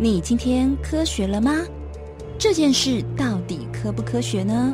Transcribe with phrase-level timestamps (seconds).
[0.00, 1.56] 你今天科学了吗？
[2.38, 4.72] 这件事到底科不科学呢？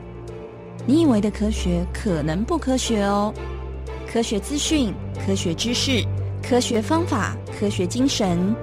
[0.85, 3.33] 你以为的科学可能不科学哦。
[4.07, 4.93] 科学资讯、
[5.25, 6.05] 科学知识、
[6.43, 8.55] 科学方法、科学精神、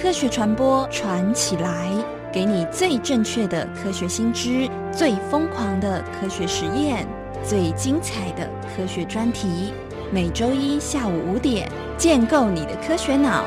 [0.00, 1.90] 科学传播，传起来，
[2.32, 7.04] 给你最正确的科学新知，最疯狂的科学实验，
[7.42, 9.72] 最精彩的科学专题。
[10.12, 11.68] 每周一下午五点，
[11.98, 13.44] 建构你的科学脑。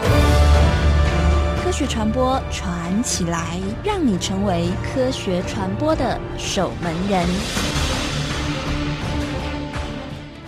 [1.77, 7.23] 去传播传起来，让你成为科学传播的守门人。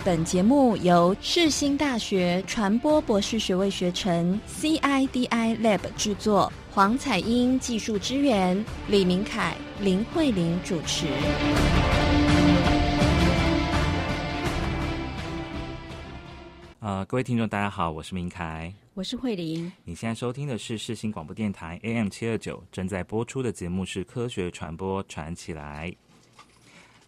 [0.04, 11.06] 本节目由世新大学传播博士学位学程 CIDI Lab 制作，黄彩英技术支援，李明凯、林慧玲主持。
[16.90, 19.70] 呃，各位听众，大家好，我是明凯，我是慧玲。
[19.84, 25.88] 你现在收听的是世新广播电台 AM 七二九，正在播出的节目是《科学传播传起来》。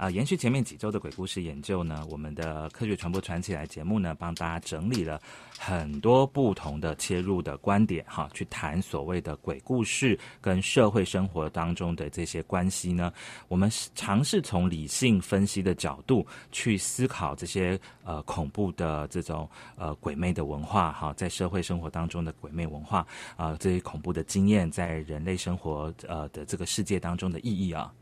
[0.03, 5.23] 啊，延续前面几周的鬼故事研究呢，我们的科学传播传起来节目呢，帮大家整理了
[5.57, 13.13] 很多不同的切入的观点，哈，去谈所谓的鬼故事跟社会生活当中的这些关系呢。
[13.47, 23.07] 我们尝试从理性分析的角度去思考这些呃恐怖的这种呃鬼魅的文化，哈，在社会生活当中的鬼魅文化
[23.37, 27.95] 啊，这些恐怖的经验在人类生活呃的这个世界当中的意义啊。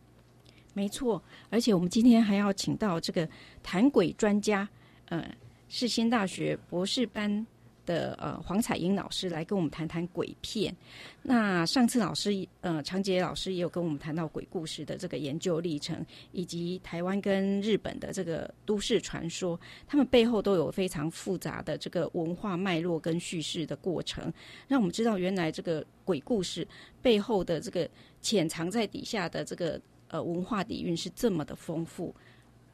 [0.73, 3.29] 没错，而且我们今天还要请到这个
[3.63, 4.69] 谈鬼专家，
[5.07, 5.29] 呃，
[5.69, 7.47] 世新大学博士班
[7.85, 10.75] 的呃黄彩英老师来跟我们谈谈鬼片。
[11.23, 24.33] 那上次老师呃长杰老师也有跟我们谈到鬼故事的这个研究历程，以及台湾跟日本的这个都市传说，他们背后都有非常复杂的这个文化脉络跟叙事的过程，
[24.69, 26.67] 让我们知道原来这个鬼故事
[27.03, 27.89] 背后的这个
[28.23, 29.81] 潜藏在底下的这个。
[30.11, 32.15] 呃，文化底蕴是这么的丰富。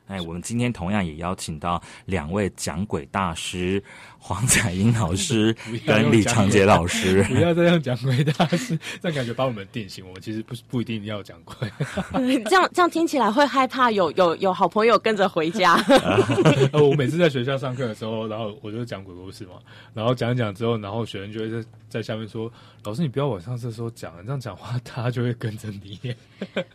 [0.06, 3.82] 哎，我们今天同样也邀请到两位讲鬼大师
[4.18, 7.24] 黄彩英老师 跟李长杰老师。
[7.28, 10.06] 不要这样讲鬼大师，这样感觉把我们定型。
[10.06, 11.68] 我们其实不不一定要讲鬼。
[12.44, 15.76] 这样这样听起来会害怕有有有好朋友跟着回家。
[16.72, 19.54] 我每次在学校上课的时候，然后我就讲鬼故事嘛，
[19.92, 22.50] 然后讲一讲之后，然后学生就会在在下面说
[22.84, 26.14] ：“老师，你不要晚上这时候讲，这样讲话大家就会跟着你。”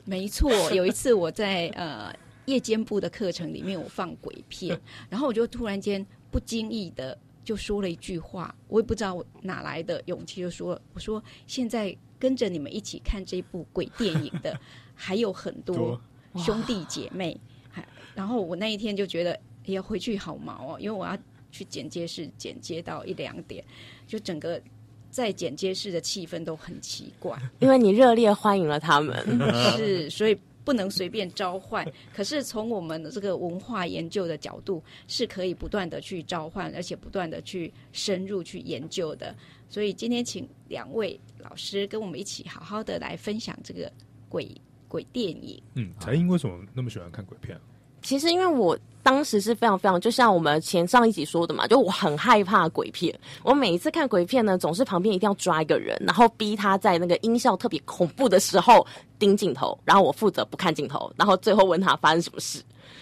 [0.04, 2.14] 没错，有一次我在呃。
[2.46, 4.80] 夜间部的课程里面，我放鬼片，
[5.10, 14.60] 然后我就突然间不经意的就说了一句话，我也不知道我哪来的勇气，就说：“我说现在跟着你们一起看这部鬼电影的
[14.96, 16.00] 还有很多
[16.36, 19.32] 兄弟姐妹。”还然后我那一天就觉得，
[19.66, 21.18] 哎呀，回去好忙哦，因为我要
[21.52, 23.64] 去剪接室剪接到一两点，
[24.06, 24.62] 就整个
[25.10, 29.16] 在剪接室的气氛都很奇怪，因为你热烈欢迎了他们，
[29.78, 30.38] 是所以。
[30.64, 39.36] 不能随便召唤， 可是从我们的这个文化研究的角度，是可以不断的去召唤，而且不断的去深入去研究的。
[39.70, 43.92] 所以今天请两位老师跟我们一起好好的来分享这个
[44.28, 44.50] 鬼
[44.88, 45.62] 鬼电影。
[45.76, 47.60] 嗯，才英为什么那么喜欢看鬼片？
[48.02, 48.78] 其实因为我。
[49.04, 53.12] 当时是非常非常，就像我们前上一集说的嘛，就我很害怕鬼片。
[53.42, 58.86] 我每一次看鬼片呢，总是旁边一定要抓一个人，然后逼他在那个音效特别恐怖的时候
[59.18, 62.62] 盯镜头，然后我负责不看镜头，然后最后问他发生什么事。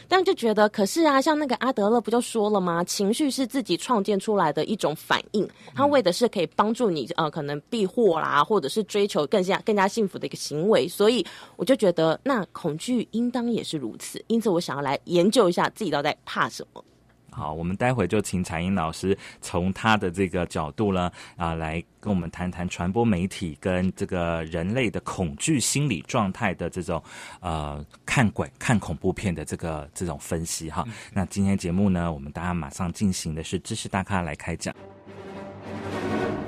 [0.09, 2.83] 但就觉得，可是啊，像那个阿德勒不就说了吗？
[2.83, 10.87] 情绪是自己创建出来的一种反应，他为的是可以帮助你呃，可能避祸啦，或者是追求更加更加幸福的一个行为。
[10.87, 11.25] 所以
[11.55, 14.19] 我就觉得，那恐惧应当也是如此。
[14.27, 16.83] 因此，我想要来研究一下自己到底怕什么。
[17.31, 27.01] 好，我们待会就请彩英老师从他的这个角度呢，啊，来跟我们谈谈传播媒体跟这个人类的恐惧心理状态的这种
[27.39, 30.85] 呃看鬼看恐怖片的这个这种分析哈。
[31.13, 34.73] 那今天节目呢，我们大家马上进行的是知识大咖来开讲，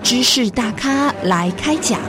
[0.03, 1.99] 知识大咖来开讲。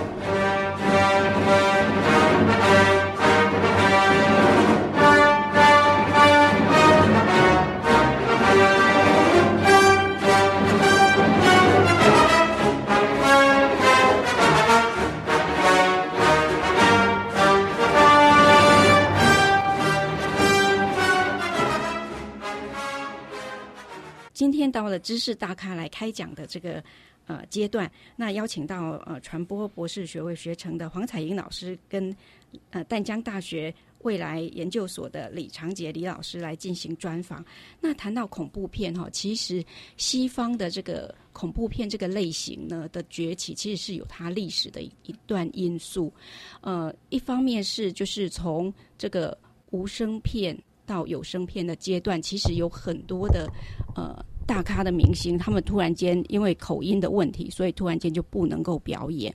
[24.42, 26.82] 今天到了知识大咖来开讲的这个
[27.26, 32.12] 呃阶段，那邀请到呃传播博士学位学成的黄彩英老师跟
[32.70, 37.44] 呃淡江大学未来研究所的李长杰李老师来进行专访。
[37.80, 39.64] 那谈到恐怖片哈，其实
[39.96, 46.12] 西方的这个恐怖片这个类型呢的崛起，其实是有它历史的一一段因素。
[46.62, 49.38] 呃，一方面是就是从这个
[49.70, 53.48] 无声片到有声片的阶段，其实有很多的
[53.94, 54.12] 呃
[54.46, 59.34] 大咖的明星，他们突然间因为口音的问题，所以突然间就不能够表演。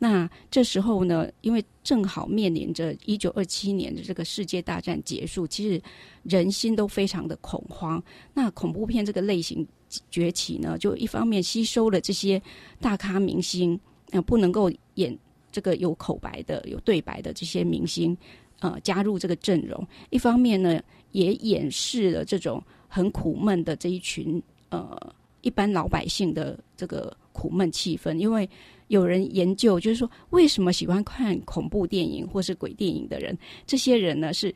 [0.00, 5.82] 那这时候呢，因为正好面临着一九二七年的这个世界大战结束，其实
[6.22, 8.00] 人心都非常的恐慌。
[8.32, 9.66] 那恐怖片这个类型
[10.08, 12.40] 崛起呢，就一方面吸收了这些
[12.80, 13.78] 大咖明星，
[14.10, 15.18] 呃，不能够演
[15.50, 18.16] 这个有口白的、有对白的这些明星，
[18.60, 20.80] 呃，加入这个阵容；一方面呢，
[21.10, 28.48] 也掩饰了这种很苦闷的这一群呃一般老百姓的这个苦闷气氛，因为。
[28.88, 33.36] 有人研究，就是说，为什么喜欢看恐怖电影或是鬼电影的人，
[33.66, 34.50] 这些人呢是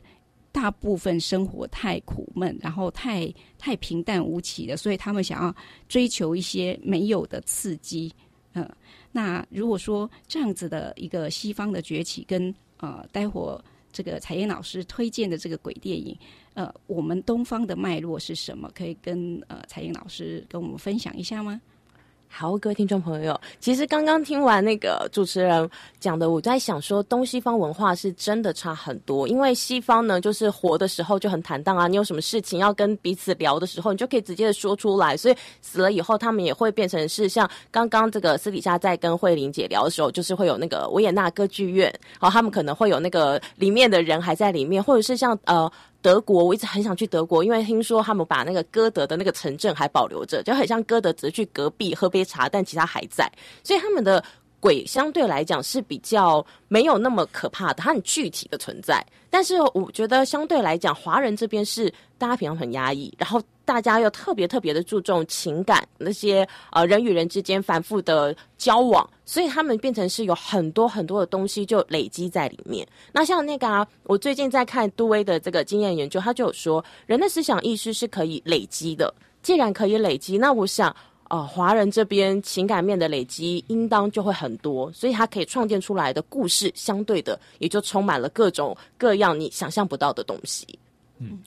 [0.51, 5.55] 大部分生活太苦闷，然后太太平淡无奇的，所以他们想要
[5.87, 8.11] 追求一些没有的刺激。
[8.53, 8.67] 嗯，
[9.11, 13.55] 那如果说这样子的一个西方的崛起，跟呃，待会
[13.91, 16.17] 这个彩燕老师推荐的这个鬼电影，
[16.53, 18.69] 呃，我们东方的脉络是什么？
[18.75, 21.59] 可以跟呃彩英老师跟我们分享一下吗？
[22.35, 25.69] 好，各位听众朋友，其实刚刚听完那个主持人
[25.99, 29.27] 讲的，我在想说，东西方文化是真的差很多。
[29.27, 35.15] 因为西方呢，就是活的时候就很坦荡啊，你有什么事情要跟彼此聊的时候，你就可以直接说出来。
[35.15, 41.87] 所以死了以后，他们也会变成是像刚刚这个私底下在跟慧玲姐聊的时候，就是会有那个维也纳歌剧院，
[42.19, 45.71] 然后他们可能会有那个里面的人还在里面，或者是像呃。
[46.03, 53.27] 德国，我一直很想去德国，因为听说他们把那个歌德的那个城镇还保留着，就很像歌德只是去隔壁喝杯茶，但其他还在，
[53.63, 54.23] 所以他们的
[54.59, 59.03] 鬼相对来讲是比较没有那么可怕的，它很具体的存在。
[59.29, 63.41] 但是我觉得相对来讲，华人这边是大家平常很压抑，然后。
[63.65, 72.85] 大家又特别特别的注重情感，那些呃人与人之间反复的交往，所以他们变成是有很多很多的东西就累积在里面。
[73.11, 79.13] 那像那个啊，我最近在看杜威的这个经验研究，他就有说，人的思想意识是可以累积的。
[79.41, 80.93] 既然可以累积，那我想，
[81.29, 90.67] 呃，华人这边情感面的累积应当就会很多，所以他可以创建出来的故事，相对的也就充满了各种各样你想象不到的东西。
[91.19, 91.39] 嗯。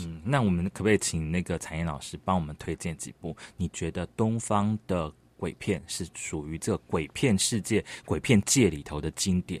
[0.00, 3.36] 嗯，那我们可不可以请那个彩燕老师帮我们推荐几部？
[3.56, 9.60] 你觉得东方的鬼片是属于这个鬼片世界、鬼片界里头的经典？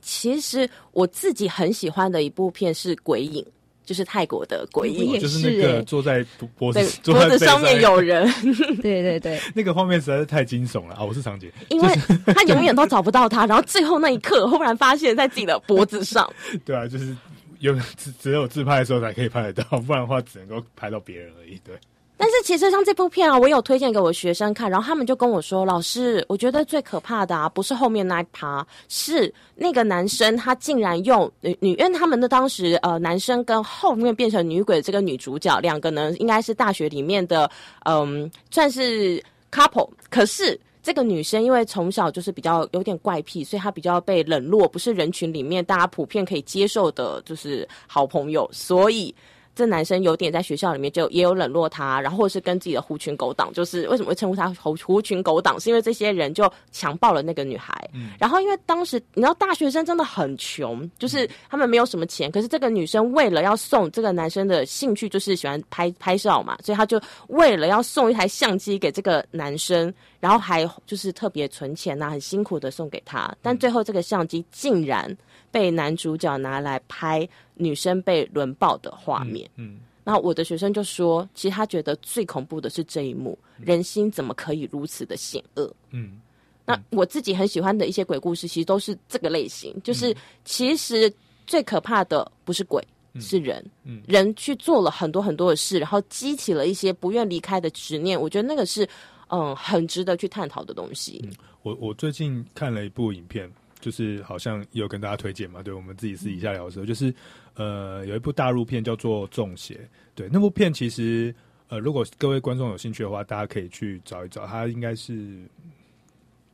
[0.00, 3.40] 其实我自己很喜欢的一部片是《鬼影》，
[3.84, 6.26] 就是泰国的《鬼影》，就是那个 坐在
[6.56, 8.28] 脖子脖子上面有 人，
[8.82, 11.04] 对对对，那个画面实在是太惊悚了啊！
[11.04, 11.94] 我是长姐，因为
[12.34, 16.28] 他永远都找不到他，然后最后那一刻忽然发现，在自己的脖子上。
[16.64, 17.16] 对啊，就是。
[17.62, 21.58] 有只只有自拍的时候才可以拍得到，不然的话只能够拍到别人而已。
[21.64, 21.74] 对。
[22.16, 37.50] 但是其实像这部片啊，我有推荐给我学生看，然后他们就跟我说：“老师，我觉得最可怕的啊，不是后面那一趴，是那个男生他竟然用女女，因为他们的当时呃，男生跟后面变成女鬼的这个女主角两个呢，应该是大学里面的
[37.86, 49.14] 嗯，算是 couple，可是。”这个女生因为从小就是比较有点怪癖，所以她比较被冷落，不是人群里面大家普遍可以接受的，就是好朋友，所以。
[49.54, 57.72] 这男生有点在学校里面就也有冷落他，然后或是跟自己的狐群狗党，就是为什么会称呼他狐狐群狗党，是因为这些人就强暴了那个女孩。
[58.18, 75.16] 然后因为当时你知道大学生真的很穷，就是他们没有什么钱，可是这个女生为了要送这个男生的兴趣就是喜欢拍拍照嘛，所以他就为了要送一台相机给这个男生，然后还就是特别存钱呐，很辛苦的送给他，但最后这个相机竟然。
[75.50, 77.28] 被男主角拿来拍
[77.62, 85.72] 女生被轮暴的画面，嗯，然后我的学生就说，其实他觉得最恐怖的是这一幕，人心怎么可以如此的险恶？
[85.90, 86.20] 嗯，
[86.64, 90.14] 那我自己很喜欢的一些鬼故事，其实都是这个类型，就是
[90.44, 91.12] 其实
[91.46, 92.82] 最可怕的不是鬼，
[93.20, 98.88] 是人，嗯，人去做了很多很多的事，然后激起了一些不愿离开的执念，我觉得那个是
[99.28, 101.22] 嗯很值得去探讨的东西。
[101.62, 103.50] 我我最近看了一部影片。
[103.82, 107.12] 就是好像有跟大家推荐嘛，对我们自己私底下聊的时候，就是
[107.56, 109.74] 呃有一部大陆片叫做《中邪》，
[110.14, 111.34] 对那部片其实
[111.66, 115.42] 呃如果各位观众有兴趣的话，大家可以去找一找，它应该是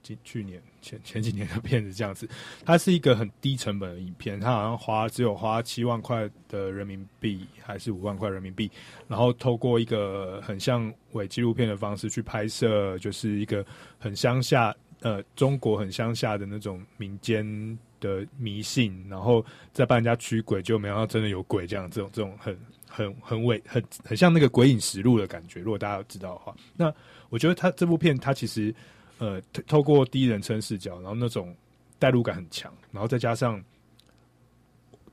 [0.03, 2.27] 今去年前前几年的片子这样子。
[2.65, 8.71] 它是一个很低成本的影片，它好像花只有花七万块的人民币还是五万块人民币，
[9.07, 13.63] 然后透过一个很像伪纪录片的方式去拍摄，就是一个
[13.99, 14.75] 很乡下。
[15.00, 25.61] 呃，中国很乡下的那种民间的迷信，然后再帮人家驱鬼，就没想到真的有鬼这样，这种这种很很很伪很很像那个《鬼影实录》的感觉。
[25.61, 26.93] 如果大家知道的话，那
[27.28, 28.75] 我觉得他这部片他其实
[29.19, 31.55] 呃透透过第一人称视角，然后那种
[31.99, 33.62] 代入感很强，然后再加上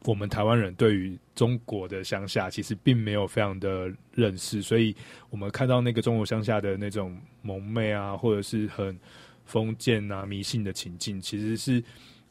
[0.05, 4.95] 我们台湾人对于中国的乡下其实并没有非常的认识，所以
[5.29, 8.97] 我们看到那个中国乡下的那种蒙昧啊，或者是很
[9.45, 11.83] 封建啊、迷信的情境，其实是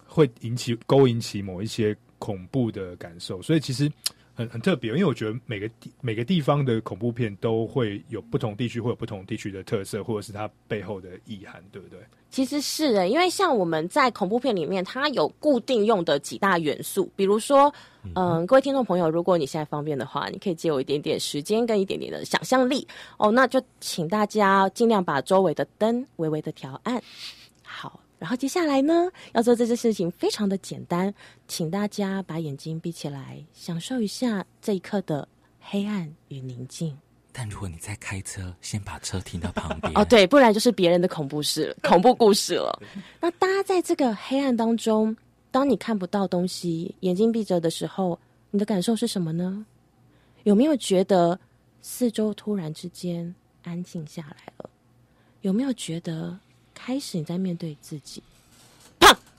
[0.04, 3.90] 会引起勾引起某一些恐怖的感受，所以其实
[4.35, 4.90] 很很特别。
[4.90, 11.99] 因为我觉得每个地每个地方的恐怖片都会有不同地区会有不同地区的特色，或者是它背后的意涵，对不对？
[12.35, 17.73] 其实是的，因为像我们在恐怖片里面，它有固定用的几大元素，比如说，
[18.17, 22.85] 嗯、各位听众朋友，如果你现在方便的话，你可以借我一点点时间跟一点点的想象力
[23.19, 27.00] 哦，那就请大家尽量把周围的灯微微的调暗。
[27.62, 31.14] 好，然后接下来呢，要做这件事情非常的简单，
[31.47, 35.29] 请大家把眼睛闭起来，享受一下这一刻的
[35.61, 36.99] 黑暗与宁静。
[37.37, 39.93] 但如果你在开车，先把车停到旁边。
[39.99, 42.81] 哦，，对，不然就是别人的恐怖事、 恐怖故事了。
[43.21, 45.14] 那大家在这个黑暗当中，
[45.50, 48.17] 当你看不到东西，眼睛闭着的时候，
[48.53, 49.67] 你的感受是什么呢？
[50.45, 51.37] 有没有觉得
[51.83, 54.71] 四周突然之间安静下来了？
[55.41, 56.38] 有没有觉得
[56.73, 58.23] 开始你在面对自己？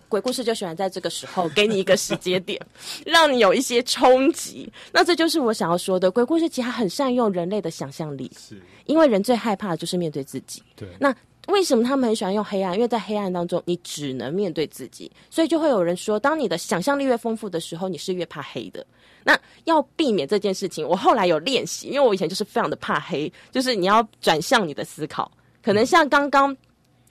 [0.05, 0.09] 砰！
[0.09, 2.59] 鬼故事就喜欢在这个时候 给你一个时间点，
[3.05, 4.71] 让你有一些冲击。
[4.91, 8.31] 那这就是我想要说的，鬼故事其实它很善用人类的想象力。
[8.37, 10.61] 是因为人最害怕的就是面对自己。
[10.75, 11.13] 对，那
[11.47, 12.73] 为什么他们很喜欢用黑暗？
[12.75, 18.85] 因为在黑暗当中，你只能面对自己，所以就会有人说，当你的想象力越丰富的时候，你是越怕黑的。
[19.23, 25.31] 那要避免这件事情，我后来有练习，因为我以前就是非常的怕黑，就是你要转向你的思考，
[25.63, 26.55] 可能像刚刚。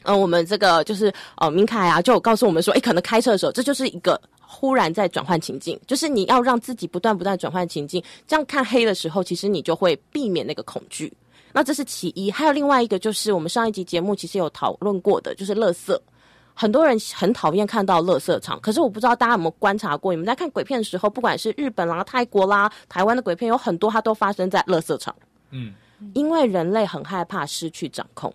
[0.04, 11.12] 呃，我们这个就是呃，明凯啊，就有告诉我们说，诶，可能开车的时候，这就是一个忽然在转换情境，就是你要让自己不断不断转换情境，这样看黑的时候，其实你就会避免那个恐惧。
[11.52, 15.98] 那这是其一，还有另外一个就是我们上一集节目其实有讨论过的，就是垃圾。
[16.56, 25.12] 很多人很讨厌看到垃圾场，可是我不知道大家有没有观察过，你们在看鬼片的时候，不管是日本啦、泰国啦、台湾的鬼片，有很多它都发生在垃圾场。
[25.50, 25.74] 嗯，
[26.12, 28.32] 因为人类很害怕失去掌控。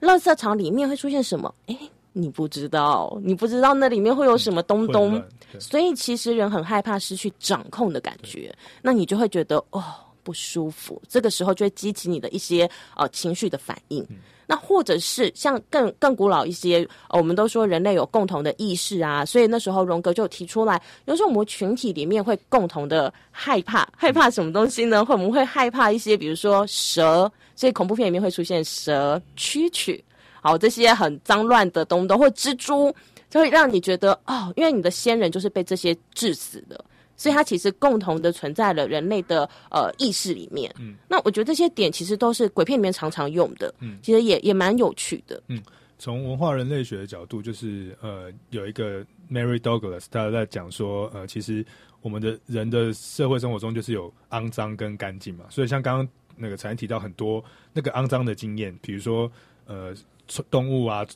[0.00, 1.52] 垃圾场里面会出现什么？
[1.66, 1.78] 诶，
[2.12, 5.22] 你不知道，你不知道那里面会有什么东东。
[5.60, 9.84] 所以其实人很害怕失去掌控的感觉，那你就会觉得哦
[10.22, 14.06] 不舒服，这个时候就会激起你的一些呃情绪的反应。
[14.46, 25.04] 那或者是像更更古老一些、呃我们都说人类有共同的意识啊，所以那时候荣格就提出来，有时候我们群体里面会共同的害怕，害怕什么东西呢？
[25.04, 30.00] 会我们会害怕一些，比如说蛇，所以恐怖片里面会出现蛇、蛐蛐，
[30.40, 32.94] 好这些很脏乱的东东，或蜘蛛，
[33.30, 36.84] 就会让你觉得哦，因为你的先人就是被这些致死的，
[37.16, 40.72] 所以它其实共同的存在了人类的呃意识里面。
[40.78, 45.42] 嗯，那我觉得这些点其实都是鬼片里面常常用的，嗯，其实也也蛮有趣的。
[45.48, 45.62] 嗯。
[45.98, 51.64] 从文化人类学的角度，就是呃，有一个 Mary Douglas，他在讲说，呃，其实
[52.00, 59.30] 我们的人的社会生活中就是有肮脏跟干净嘛，所以像刚刚那个才能提到很多那个肮脏的经验，比如说
[59.66, 59.94] 呃
[60.50, 61.06] 动物啊、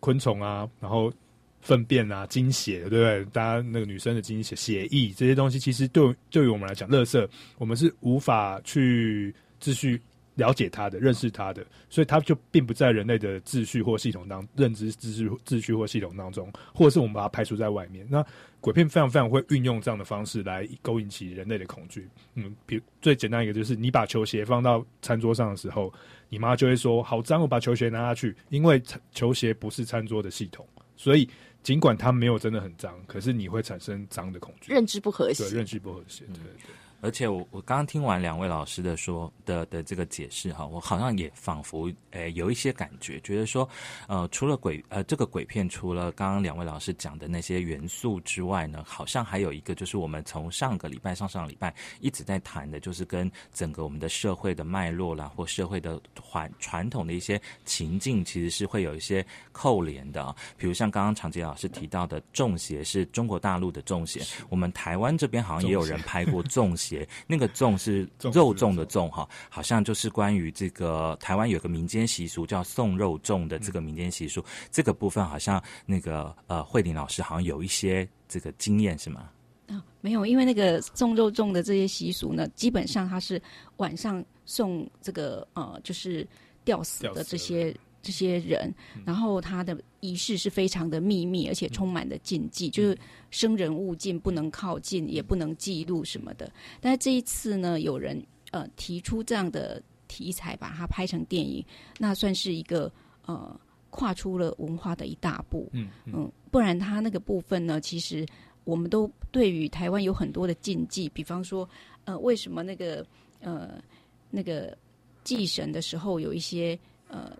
[0.00, 1.12] 昆虫啊，然后
[1.60, 3.24] 粪便啊、精血，对不对？
[3.26, 7.28] 大家那个女生的精血、血液这些东西，其实对对于我们来讲，垃圾
[7.58, 10.00] 我们是无法去秩序
[10.38, 18.06] 了解他的、认识他的，所以他就并不在人类的秩序或系统当认知秩序秩序或系统当中，或者是我们把它排除在外面。
[18.08, 18.24] 那
[18.60, 22.08] 鬼片非常非常会运用这样的方式来勾引起人类的恐惧。
[22.34, 25.92] 嗯，比如最简单一个就是你把球鞋放到餐桌上的时候，
[26.28, 28.80] 你妈就会说好脏，我把球鞋拿下去，因为
[29.12, 30.64] 球鞋不是餐桌的系统，
[30.96, 31.28] 所以
[31.64, 34.72] 尽管它没有真的很脏，可是你会产生脏的恐惧。
[34.72, 36.70] 认知不和谐对，，认知不和谐，对对对。
[37.00, 43.68] 而且我我刚刚听完两位老师的说的的这个解释哈，我好像也仿佛诶有一些感觉，觉得说
[44.08, 60.34] 呃除了鬼呃这个鬼片除了刚刚两位老师讲的那些元素之外呢，好像还有一个就是我们从上个礼拜上上礼拜一直在谈的，就是跟整个我们的社会的脉络啦，或社会的传传统的一些情境，其实是会有一些扣连的啊。
[60.56, 66.87] 比如像刚刚常杰老师提到的中邪是中国大陆的中邪，我们台湾这边好像也有人拍过中邪，
[67.26, 69.08] 那个粽是肉粽的粽。
[69.08, 79.30] 哈，好像就是关于这个台湾有个民间习俗叫送肉粽的这个民间习俗，这个部分好像那个呃慧玲老师好像有一些这个经验是吗？
[79.68, 83.40] 啊，没有，因为那个送肉粽的这些习俗呢，基本上它是
[83.76, 86.26] 晚上送这个呃，就是
[86.64, 88.72] 吊死的这些这些人，
[89.04, 92.96] 然后他的仪式是非常的秘密，而且充满了禁忌，就是
[93.30, 96.50] 生人勿近，不能靠近，也不能记录什么的。
[96.80, 101.64] 但是这一次呢，有人呃提出这样的题材，把它拍成电影，
[101.98, 102.90] 那算是一个
[103.26, 103.58] 呃
[103.90, 105.68] 跨出了文化的一大步。
[105.72, 106.12] 嗯嗯。
[106.16, 108.24] 嗯，不然他那个部分呢，其实
[108.64, 111.68] 我们都对于台湾有很多的禁忌，比方说，
[112.04, 113.04] 呃，为什么那个
[113.40, 113.82] 呃
[114.30, 114.76] 那个
[115.24, 116.78] 祭神的时候有一些
[117.08, 117.36] 呃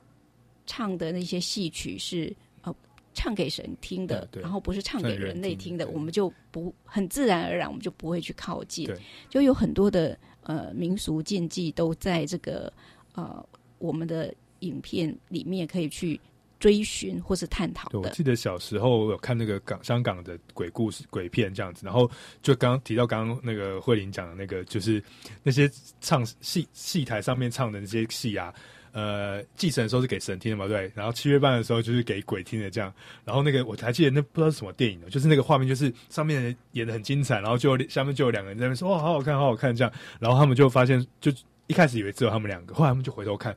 [0.69, 2.33] 唱的那些戏曲是
[2.63, 2.73] 呃
[3.15, 8.89] 唱给神听的，然后不是唱给人人类听的，听我们就不很自然而然，我们就不会去靠近，
[9.29, 12.73] 就有很多的呃民俗禁忌都在这个
[13.15, 13.45] 呃
[13.79, 16.21] 我们的影片里面可以去
[16.61, 18.11] 追寻或是探讨的。
[18.11, 22.11] 记得小时候有看那个港香港的鬼故事、鬼片这样子，然后
[22.43, 25.03] 就刚刚提到刚刚那个慧玲讲的那个，就是
[25.43, 25.71] 那些
[26.01, 28.53] 唱戏戏台上面唱的那些戏啊，
[28.93, 32.93] 呃，祭神的时候是给神听的嘛，对，然后七月半的时候就是给鬼听的这样，
[33.25, 41.33] 然后那个我还记得那不知道是什么电影呢，就是那个画面就是上面演的很精彩，然后就下面就有两个人在那边说哇好好看好好看这样，然后他们就发现就
[41.67, 43.57] 一开始以为只有他们两个，后来他们就回头看。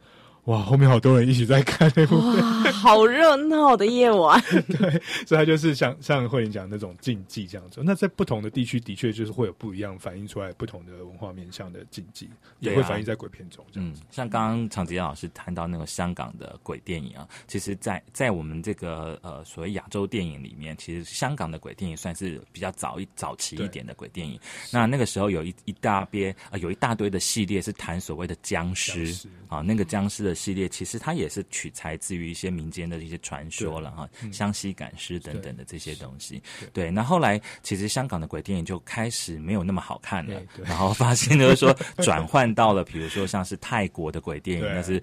[0.51, 4.37] 哇，后面好多人一起在看那部哇，好热闹的夜晚。
[4.67, 7.79] 对所以它就是像像慧玲讲那种禁忌这样子。
[7.85, 12.29] 那在不同的地区，的确就是会有不一样反映出来不同的文化面向的禁忌，
[12.59, 24.37] 也会反映在鬼片中这样嗯。，像刚刚常吉老师谈到那个香港的鬼电影啊，其实在，在我们这个呃所谓亚洲电影里面，其实香港的鬼电影算是比较早一早期一点的鬼电影。
[24.69, 36.41] 那那个时候有一一大边啊、呃有一大堆的系列是谈所谓的僵尸僵尸啊，那个僵尸的系列其实它也是取材自于一些民间的一些传说了哈，湘西赶尸等等的这些东西。
[36.73, 40.65] 对，那后来其实香港的鬼电影就开始没有那么好看了对，对。
[40.65, 45.01] 然后发现就是说转换到了比如说像是泰国的鬼电影， 那是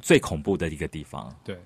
[0.00, 1.34] 最恐怖的一个地方。
[1.44, 1.58] 对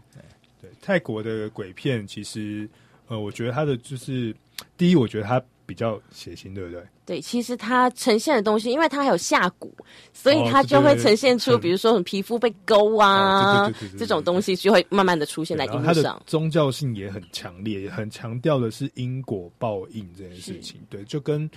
[0.61, 2.69] 对，泰国的鬼片其实
[3.09, 4.35] 呃，我觉得它的就是
[4.77, 5.43] 第一，我觉得它
[5.73, 6.83] 比较血腥，对不对？
[7.07, 9.71] 对，其实它呈现的东西，因为它还有下蛊，
[10.13, 16.23] 所以哦它就会呈现出，比如说你皮肤被勾啊这种东西，就会慢慢的出现在对然后它的荧幕上。
[16.27, 20.79] 宗教性也很强烈，也很强调的是因果报应这件事情。
[20.91, 21.51] 对，就跟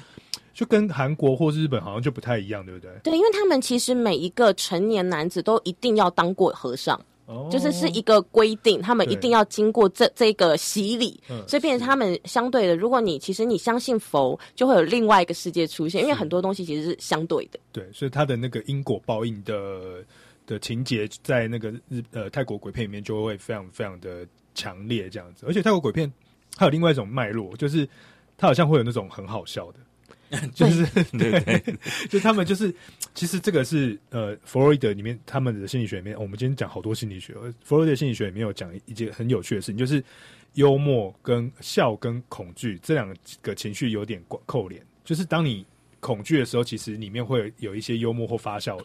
[0.54, 2.90] 就跟韩国或日本好像就不太一样，对不对？
[3.04, 17.60] 对，因为他们其实每一个成年男子都一定要当过和尚，哦就是是一个规定，他们一定要经过这这个洗礼，嗯所以变成他们相对的，如果你其实你相信佛，就会有另外一个世界出现，因为很多东西其实是相对的。
[17.72, 20.04] 对，所以他的那个因果报应的
[20.46, 25.46] 的情节，在那个日呃泰国鬼片里面就会非常非常的强烈这样子。
[25.48, 26.12] 而且泰国鬼片
[26.56, 27.88] 还有另外一种脉络，就是
[28.38, 29.80] 它好像会有那种很好笑的，
[30.54, 30.86] 就是
[31.18, 31.76] 对 对，
[32.10, 32.74] 就他们就是
[33.14, 40.04] 其实这个是呃弗洛伊德里面他们的心理学里面，哦我们今天讲好多心理学，呃弗洛伊德心理学里面有讲一件很有趣的事情，就是
[40.56, 45.66] 幽默跟笑跟恐惧这两个情绪有点关扣连，就是当你
[46.00, 48.78] 恐惧的时候，其实里面会有一些幽默或发笑，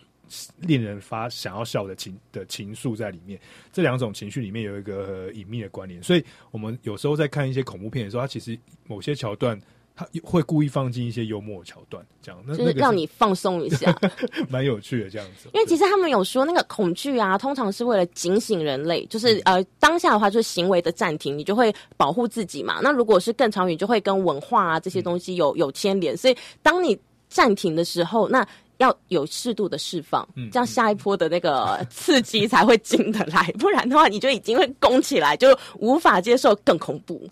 [0.59, 3.41] 令人发想要笑的情的情愫在里面。
[3.73, 9.59] 这两种情绪里面有一个、呃隐秘的关联，所以我们有时候在看一些恐怖片的时候，它其实某些桥段。
[10.01, 13.95] 它会故意放进一些幽默的桥段，这样那就是让你放松一下，
[14.49, 15.51] 蛮有趣的这样子。
[15.53, 22.81] 因为其实他们有说，那个恐惧啊，通常是为了警醒人类，就是嗯呃当下的话就是行为的暂停，你就会保护自己嘛。
[22.83, 28.47] 那如果是更长远，就会跟文化啊这些东西有有牵连，所以当你暂停的时候，那
[28.79, 37.29] 要有适度的释放，嗯这样下一波的那个 刺激才会进得来，不然的话你就已经会攻起来，就无法接受更恐怖。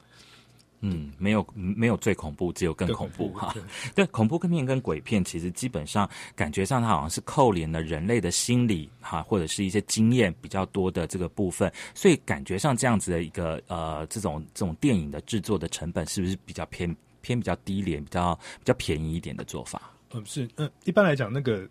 [0.81, 3.53] 嗯，没有没有最恐怖，只有更更恐怖哈。
[3.53, 3.63] 对
[3.97, 19.91] 对，恐怖片跟鬼片其实基本上感觉上它好像是扣连了人类的心理哈，或者是一些经验比较多的这个部分，所以感觉上这样子的一个呃这种这种电影的制作的成本是不是比较偏偏比较低廉、比较比较便宜一点的做法？
[20.13, 21.69] 嗯，是，嗯，一般来讲，那个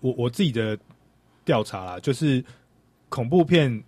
[0.00, 0.78] 我我自己的
[1.44, 2.42] 调查啦，就是
[3.10, 3.84] 恐怖片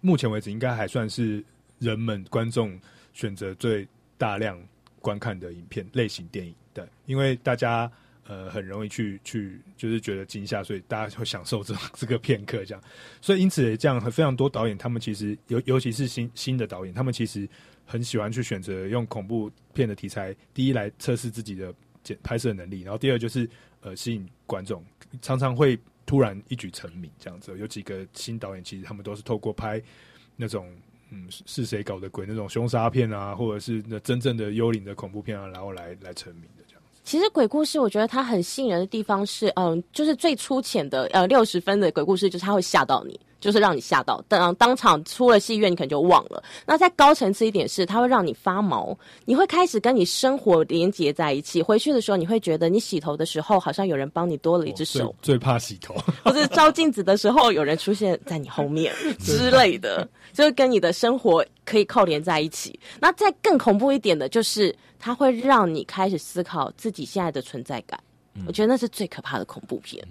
[0.00, 1.44] 目前为止应该还算是
[1.78, 2.78] 人们观众
[3.12, 4.60] 选择最大量
[5.00, 7.90] 观看的影片类型电影，对，因为大家
[8.26, 12.82] 呃很容易去去就是觉得惊吓，所以大家会享受这这个片刻这样，
[13.20, 17.48] 所以因此这样非常多导演他们其实尤尤其是新新的导演，他们其实
[17.86, 23.48] 很喜欢去选择用恐怖片的题材，第一来测试自己的剪拍摄能力，然后第二就是
[23.80, 24.84] 呃吸引观众，
[25.22, 27.56] 常常会突然一举成名这样子。
[27.58, 29.82] 有几个新导演其实他们都是透过拍
[30.36, 30.72] 那种
[31.10, 36.82] 嗯是谁搞的鬼那种凶杀片啊，或者是那真正的幽灵的恐怖片啊，然后来来成名的这样。
[37.02, 46.42] 其实鬼故事，我觉得它很吸引人的地方是，嗯，就是最粗浅的，呃，六十分的鬼故事，就是它会吓到你，就是让你吓到，当当场出了戏院，你可能就忘了。
[46.66, 51.62] 那再高层次一点是，它会让你发毛，你会开始跟你生活连接在一起。
[51.62, 62.78] 回去的时候，你会觉得你洗头的时候好像有人帮你多了一只手，最最怕洗头， 或者 照镜子的时候有人出现在你后面之类的，就是跟你的生活可以扣连在一起。
[63.00, 67.98] 那再更恐怖一点的就是，它会让你开始思考自己现在的存在感。
[68.46, 70.02] 我觉得那是最可怕的恐怖片。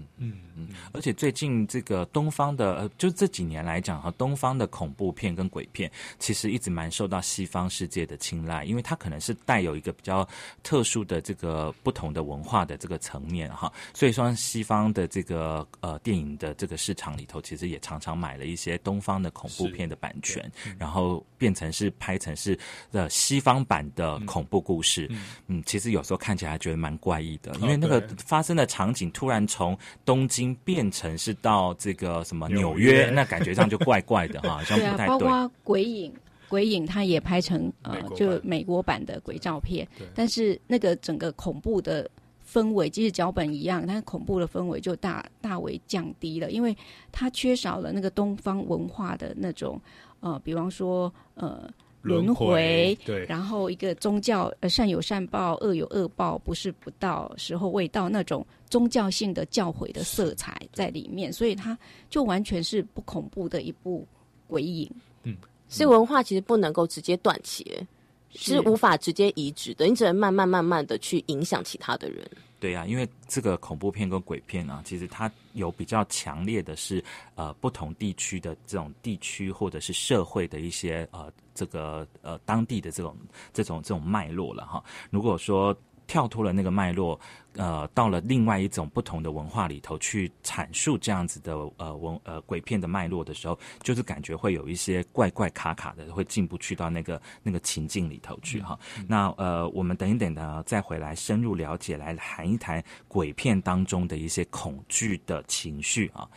[0.91, 10.27] 而且最近这个东方的，呃，就这几年来讲哈，东方的恐怖片跟鬼片，其实一直蛮受到西方世界的青睐，因为它可能是带有一个比较
[10.63, 22.57] 特殊的这个不同的文化的这个层面哈，所以说西方的这个呃电影的这个市场里头，其实也常常买了一些东方的恐怖片的版权，然后变成是拍成是
[22.91, 25.09] 呃西方版的恐怖故事，
[25.47, 35.07] 嗯，其实有时候看起来觉得蛮怪异的，因为那个发生的场景突然从东京变成是到这个什么纽纽约，那感觉上就怪怪的哈， 好像不太对。
[35.07, 36.13] 包括鬼影。
[36.47, 42.09] 鬼影它也拍成呃美，就美国版的鬼照片，但是那个整个恐怖的
[42.51, 46.75] 氛围，即使脚本一样，但是恐怖的氛围就大大为降低了，因为
[47.11, 49.79] 它缺少了那个东方文化的那种
[50.21, 51.69] 呃，比方说呃
[52.01, 61.77] 轮回，对，然后一个宗教呃善有善报，恶有恶报，不是不到时候未到那种宗教性的教诲的色彩在里面，所以它
[62.09, 64.07] 就完全是不恐怖的一部
[64.47, 64.89] 鬼影。
[65.23, 65.35] 嗯。
[65.67, 67.85] 所以文化其实不能够直接断切，
[68.33, 72.29] 是无法直接移植的，你只能慢慢慢慢的去影响其他的人。
[72.59, 77.01] 对呀、因为这个恐怖片跟鬼片啊，其实它有比较强烈的是
[77.35, 83.15] 呃不同地区的这种地区或者是社会的一些呃这个呃当地的这种
[83.53, 84.83] 这种这种脉络了哈。
[85.09, 85.73] 如果说
[86.09, 87.17] 跳脱了那个脉络，
[87.53, 98.77] 呃，到了另外一种不同的文化里头去阐述这样子的呃文呃鬼片的脉络的时候，就是感觉会有一些怪怪卡卡的，会进不去到那个那个情境里头去哈。
[99.07, 106.27] 那呃，我们等一等呢，再回来深入了解，来谈一谈鬼片当中的一些恐惧的情绪啊。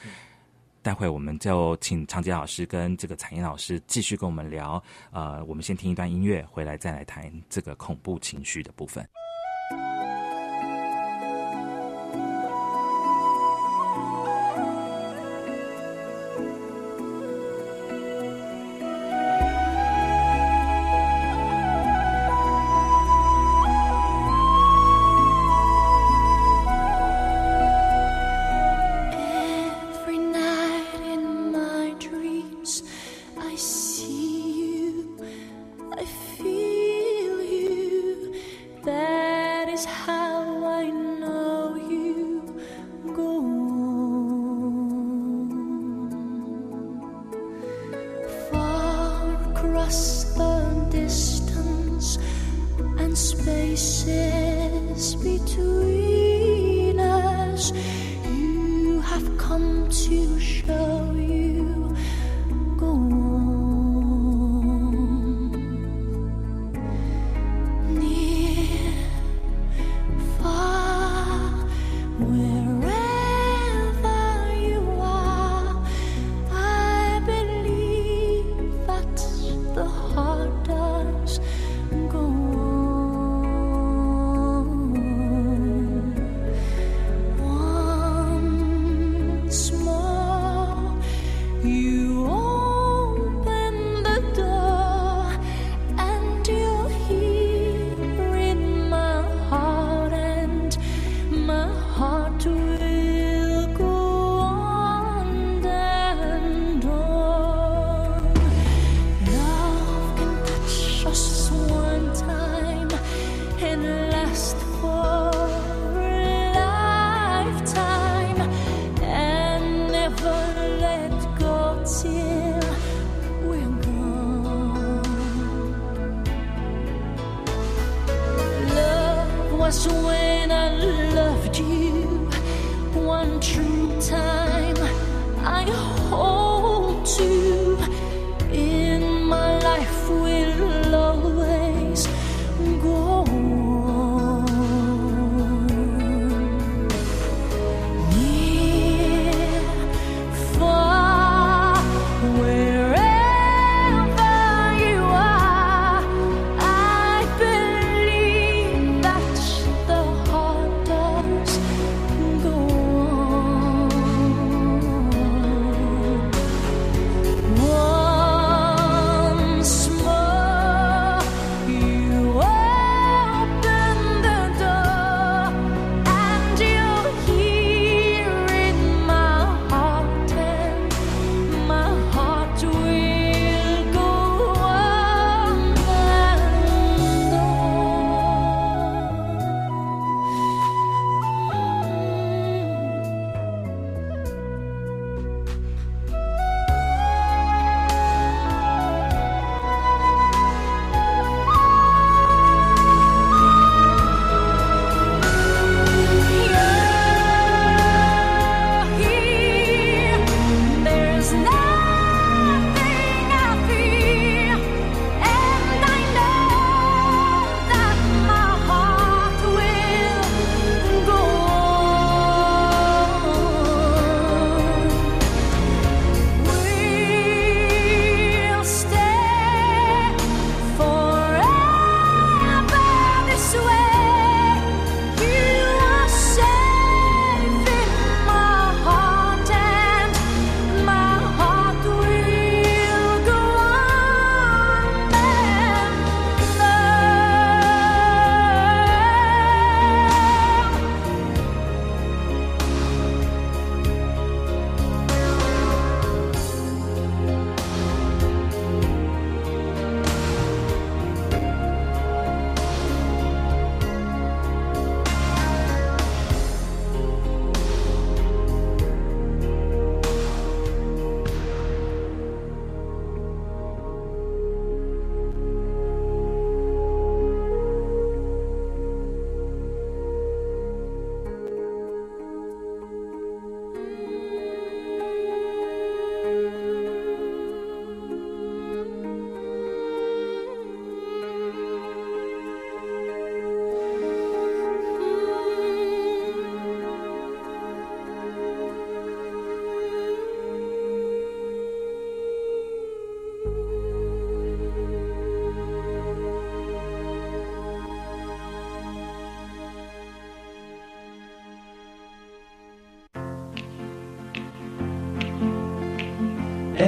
[0.82, 4.82] 待会我们就请常杰老师跟这个彩英老师继续跟我们聊。
[5.12, 9.08] 呃，我们先听一段音乐，回来再来谈这个恐怖情绪的部分。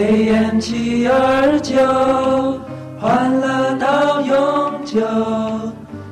[0.07, 1.75] AM 七二九，
[3.01, 5.01] 欢乐到永久，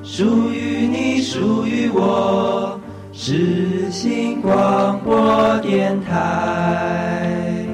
[0.03, 2.81] 属于你，属于我，
[3.13, 7.67] 是新广播电台。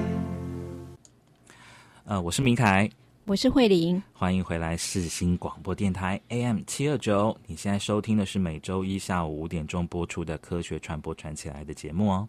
[2.07, 2.91] 呃，我是明凯，
[3.25, 7.37] 我是慧玲，欢迎回来世新广播电台 AM 七二九。
[7.47, 12.29] 你现在收听的是每周一下午五点钟播出的《科学传播传起来》的节目哦。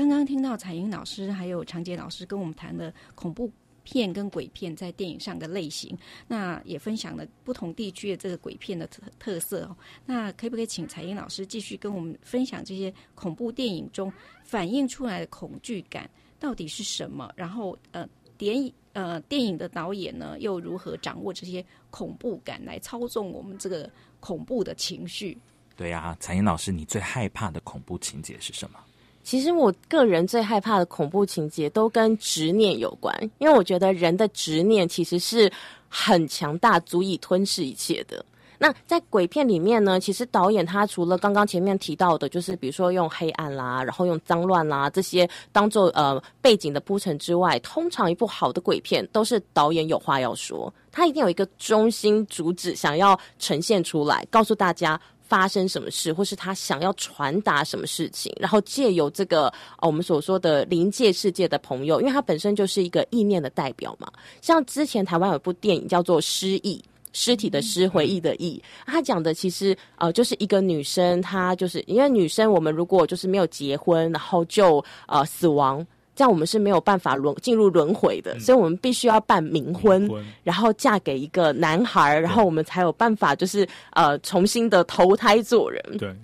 [0.00, 5.94] 刚刚听到彩英老师还有常杰老师跟我们谈的恐怖片跟鬼片在电影上的类型，
[6.26, 9.76] 那也分享了不同地区的这个鬼片的特特色哦。
[10.06, 14.10] 那可不可以请彩英老师继续跟我们分享这些恐怖电影中
[14.42, 16.08] 反映出来的恐惧感
[16.38, 17.30] 到底是什么？
[17.36, 18.08] 然后呃，
[18.38, 25.36] 电影呃电影的导演呢又如何掌握这些恐怖感来操纵我们这个恐怖的情绪？
[25.76, 28.78] 对呀、彩英老师，你最害怕的恐怖情节是什么？
[29.22, 35.50] 其实我个人最害怕的恐怖情节都跟执念有关，因为我觉得人的执念其实是
[35.88, 38.24] 很强大，足以吞噬一切的。
[38.62, 59.46] 那在鬼片里面呢，其实导演他除了刚刚前面提到的，就是比如说用黑暗啦，然后用脏乱啦这些当做呃背景的铺陈之外，通常一部好的鬼片都是导演有话要说，他一定有一个中心主旨想要呈现出来，告诉大家发生什么事，或是他想要传达什么事情，然后借由这个、
[59.78, 64.12] 呃、我们所说的临界世界的朋友，因为他本身就是一个意念的代表嘛。
[64.42, 66.76] 像之前台湾有部电影叫做《失忆》。
[67.12, 80.24] 尸体的尸，回忆的忆，他讲的其实呃，就是一个女生，她就是因为女生，我们如果就是没有结婚，然后就呃死亡，这样我们是没有办法轮进入轮回的，所以我们必须要办冥婚，冥婚。
[80.42, 85.82] 然后嫁给一个男孩，然后我们才有办法就是呃重新的投胎做人。
[85.98, 86.14] 对，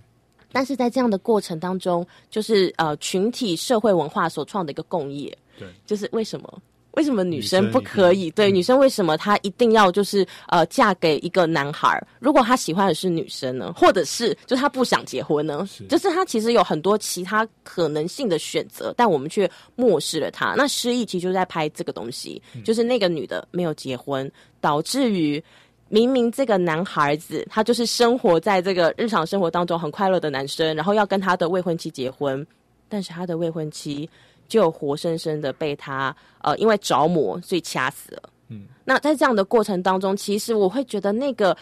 [0.52, 6.62] 但是在这样的过程当中，就是呃群体社会文化所创的一个共业，对，就是为什么？
[6.96, 8.30] 为什么女女生不可以？
[8.32, 12.06] 对，嗯女生为什么她一定要就是呃嫁给一个男孩儿？
[12.18, 15.66] 如果她喜欢的是女生呢，或者是就是她不想结婚呢？
[15.70, 20.54] 是就是她其实有很多其他可能性的选择，但我们却漠视了她。
[20.56, 24.30] 那失忆其实就在拍这个东西，嗯就是那个女的没有结婚，
[24.60, 25.42] 导致于。
[25.88, 32.44] 明明这个男孩子他就是生活在这个日常生活当中很快乐的男生，然后要跟他的未婚妻结婚，
[32.88, 34.10] 但是他的未婚妻
[34.48, 38.22] 就活生生的被他呃因为着魔所以掐死了。
[38.48, 41.56] 嗯，那在这样的过程当中，其实我会觉得那个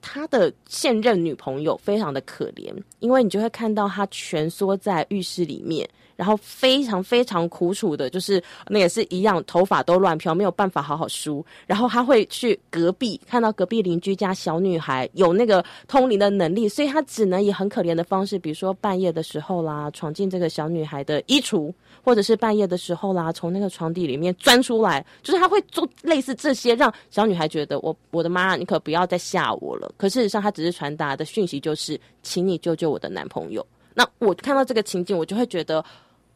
[0.00, 5.88] 他的现任女朋友非常的可怜，因为你就会看到他蜷缩在浴室里面。
[6.16, 11.44] 然后非常非常苦楚的，就是那也是一样，头发都乱飘，没有办法好好梳。
[11.66, 21.72] 然后他会去隔壁看到隔壁邻居家小女孩有那个通灵的能力，所以他只能以很可怜的方式，比如说半夜的时候啦，闯进这个小女孩的衣橱，
[22.04, 29.90] 或者是半夜的时候啦，从那个床底里面钻出来，就是他会做类似这些，让小女孩觉得我我的妈，你可不要再吓我了。
[29.96, 33.66] 可事实上，他只是传达的讯息就是，请你救救我的男朋友。
[33.94, 35.82] 那我看到这个情景，我就会觉得，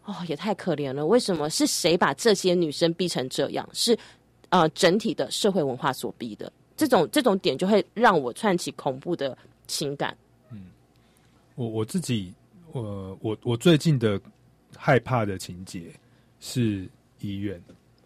[0.05, 1.05] 哦，也太可怜了。
[1.05, 3.69] 为什么是谁把这些女生逼成这样？
[3.75, 3.99] 是
[4.49, 6.51] 呃整体的社会文化所逼的。
[6.77, 10.17] 这种这种点就会让我串起恐怖的情感。
[10.51, 10.67] 嗯
[11.57, 12.33] 我我自己，
[12.71, 14.21] 我我我最近的
[14.77, 15.93] 害怕的情节
[16.41, 16.89] 是
[17.21, 17.61] 医院，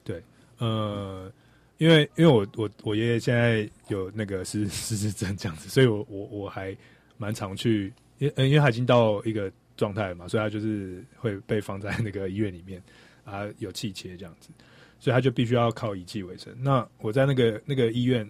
[0.04, 0.22] 对，
[0.58, 1.30] 呃，
[1.78, 6.76] 因为因为我我我爷爷现在有那个失失智症这样子，所以我我我还
[7.18, 12.82] 蛮常去，因为因为他已经到一个状态嘛，所以他就是会被放在那个医院里面
[13.24, 14.50] 啊，有气切这样子，
[14.98, 16.54] 所以他就必须要靠仪器为生。
[16.58, 18.28] 那我在那个那个医院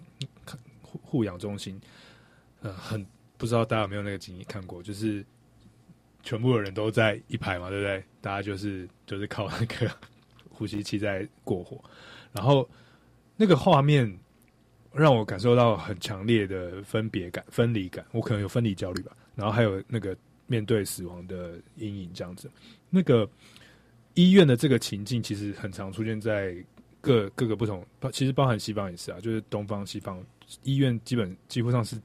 [0.81, 1.79] 护护养中心，
[2.61, 3.05] 呃，很
[3.37, 5.23] 不知道大家有没有那个经历看过，就是
[6.23, 8.03] 全部的人都在一排嘛，对不对？
[8.21, 9.91] 大家就是就是靠那个
[10.49, 11.83] 呼吸器在过活，
[12.31, 12.67] 然后
[13.35, 14.11] 那个画面
[14.93, 20.15] 让我感受到很强烈的分别感、分离感，我可能有分离焦虑吧，然后还有那个
[20.47, 22.49] 面对死亡的阴影这样子。
[22.89, 23.29] 那个
[24.13, 26.55] 医院的这个情境其实很常出现在
[27.01, 30.23] 各各个不同，包其实包含西方也是啊，就是东方、西方
[30.61, 31.99] 医院基本几乎上是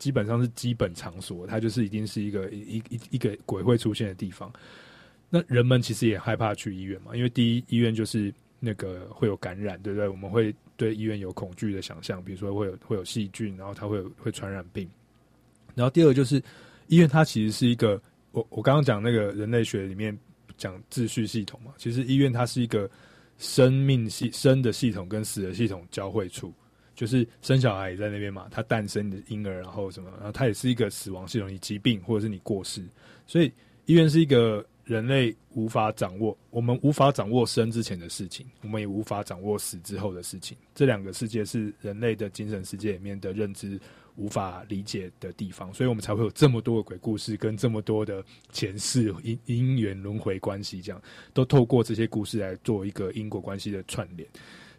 [0.00, 4.52] 基本上是基本场所，它就是一定是一个一一一个鬼会出现的地方。
[5.28, 10.08] 那人们其实也害怕去医院嘛，因为第一医院就是那个会有感染，对不对？
[10.08, 14.88] 我们会对医院有恐惧的想象，比如说会有会有细菌，然后它会有会传染病。
[15.76, 16.42] 然后第二就是
[16.88, 20.18] 医院，它其实是一个我我刚刚讲那个人类学里面
[20.56, 22.90] 讲秩序系统嘛，其实医院它是一个
[23.38, 26.52] 生命系生的系统跟死的系统交汇处。
[27.00, 32.84] 就是生小孩也在那边嘛，他诞生的婴儿，然后什么，然后他也是一个死亡系统，你疾病或者是你过世，
[33.26, 33.50] 所以
[33.86, 40.54] 医院是一个人类无法掌握，我们无法掌握生之前的事情，我们也无法掌握死之后的事情。
[40.74, 43.80] 这两个世界是人类的精神世界里面的认知
[44.16, 51.00] 无法理解的地方，所以我们才会有这么多的鬼故事，跟这么多的前世因因缘轮回关系，这样
[51.32, 54.28] 都透过这些故事来做一个因果关系的串联。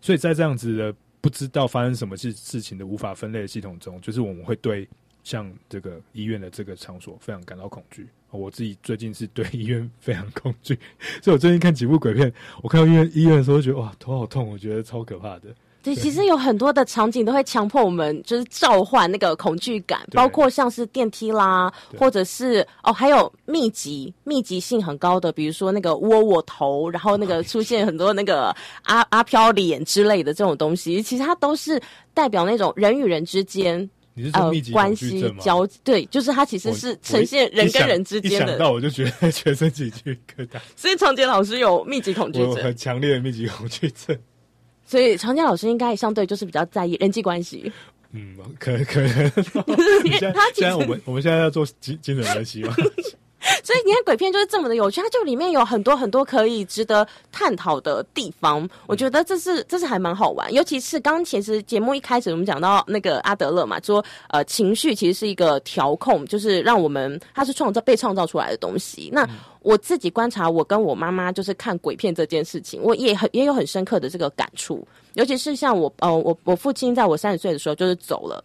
[0.01, 4.87] 所以在这样子的不知道发生什么事事情的无法分类的系统中，就是我们会对
[5.23, 8.07] 像这个医院的这个场所非常感到恐惧。
[8.31, 10.73] 我自己最近是对医院非常恐惧，
[11.21, 15.53] 所以我最近看几部鬼片，我看到医院医院的时候，觉得哇头好痛，我觉得超可怕的。
[15.83, 31.81] 对，其实有很多的场景都会强迫我们，就是召唤那个恐惧感，包括像是电梯啦，或者是哦，还有密集、密集性很高的，比如说那个窝窝头，然后那个出现很多那个 阿阿飘脸之类的这种东西，其实它都是
[32.13, 35.23] 代表那种人与人之间你是说呃密集关系？
[35.39, 38.71] 交，对，就是它其实是呈现人跟人之间一想到。
[38.71, 44.15] 我就觉得全身起鸡皮疙瘩， 所以常杰老师有密集恐惧症我很，强烈的密集恐惧症。
[44.91, 47.71] 所以常江老师应该也相对就是比较在意人际关系。
[48.11, 49.31] 嗯，可可能。
[50.03, 52.75] 现在他现在我们我们现在要做精精准分析吗？
[53.63, 58.69] 所以你看鬼片就是这么的有趣，它就里面有很多很多可以值得探讨的地方。
[58.85, 69.09] 我觉得这是这是还蛮好玩，尤其是刚刚其实节目一开始我们讲到那个阿德勒嘛，说呃情绪其实是一个调控，就是让我们它是创造被创造出来的东西。
[69.11, 69.27] 那
[69.61, 78.43] 我自己观察，我跟我妈妈就是看鬼片这件事情，我也很也有很深刻的这个感触，尤其是像我呃我我父亲在我三十岁的时候就是走了，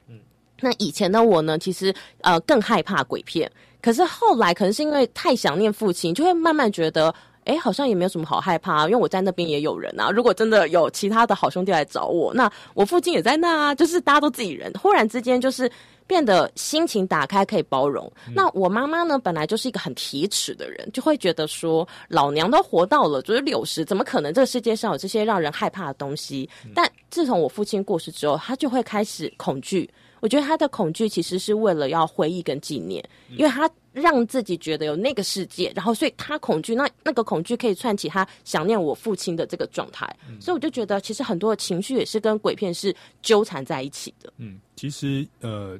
[0.60, 3.50] 那以前的我呢，其实呃更害怕鬼片，
[3.86, 7.14] 可是后来可能是因为太想念父亲，就会慢慢觉得。
[7.44, 10.10] 哎，好像也没有什么好害怕、啊，因为我在那边也有人啊。
[10.10, 14.72] 如果真的有其他的好兄弟来找我，那我父亲也在那啊，就是大家都自己人。
[14.72, 15.70] 忽然之间，就是
[16.08, 18.12] 变得心情打开，可以包容。
[18.34, 26.50] 那我妈妈呢，本来就是一个很铁齿的人，就会觉得说，老娘都活到了就是六十，怎么可能这个世界上有这些让人害怕的东西？
[26.74, 29.88] 但自从我父亲过世之后，他就会开始恐惧。
[30.20, 40.06] 我觉得他的恐惧其实是为了要回忆跟纪念，因为他让自己觉得有那个世界，然后所以他恐惧，那那个恐惧可以串起他想念我父亲的这个状态，
[40.40, 44.32] 所以我就觉得其实很多的情绪也是跟鬼片是纠缠在一起的。
[44.38, 45.78] 嗯，其实呃，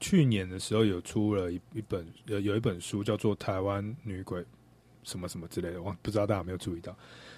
[0.00, 4.44] 去年的时候有出了一一本呃有一本书叫做《台湾女鬼
[5.02, 6.94] 什么什么之类的，我不知道大家有没有注意到。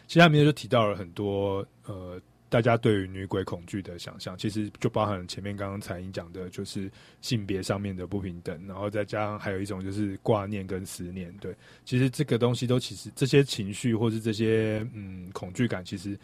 [0.07, 2.20] 其实它里面就提到了很多呃
[2.51, 6.90] 大家对于女鬼恐惧的想象，其实就包含前面刚刚彩英讲的，就是
[7.22, 11.32] 性别上面的不平等，然后再加上还有一种就是挂念跟思念。
[11.38, 16.18] 对，其实这个东西都其实这些情绪或是这些嗯恐惧感，其实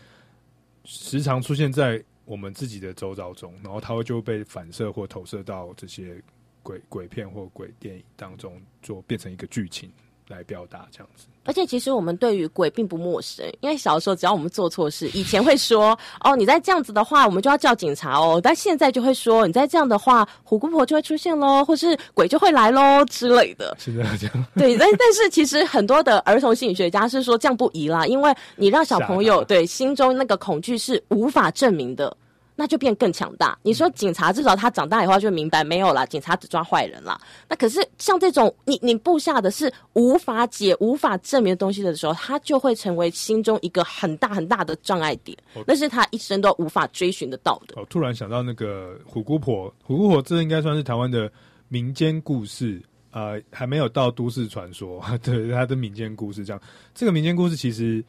[0.85, 6.21] 时常出现在我们自己的周遭中，然后它会就被反射或投射到这些
[6.63, 9.89] 鬼鬼片或鬼电影当中，做变成一个剧情
[10.29, 11.27] 来表达这样子。
[11.45, 18.41] 而且其实我们对于鬼并不陌生，因为小的时候只要我们做错事，以前会说哦，你再这样子的话，我们就要叫警察哦。
[18.43, 23.77] 但现在就会说，你再这样的话，虎姑婆就会出现喽，或是鬼就会来喽之类的。
[23.79, 32.17] 现在这样，对，但 但是其实很多的儿童心理学家是说这样不宜啦，因为你让小朋友对心中那个恐惧是无法证明的。
[32.57, 33.57] 那就变更强大。
[33.63, 37.21] 你说警察至少他长大以后就明白没有啦，警察只抓坏人啦。
[37.49, 47.75] 那可是像这种你你布下的是无法解、无法证明的东西的时候，他就会成为心中一个很大很大的障碍点哦，那是他一生都无法追寻得到的。
[47.77, 51.31] 我突然想到那个虎姑婆，虎姑婆这应该算是台湾的
[51.69, 56.63] 民间故事，呃，还没有到都市传说， 对，它的民间故事这样。
[56.95, 58.03] 这个民间故事其实，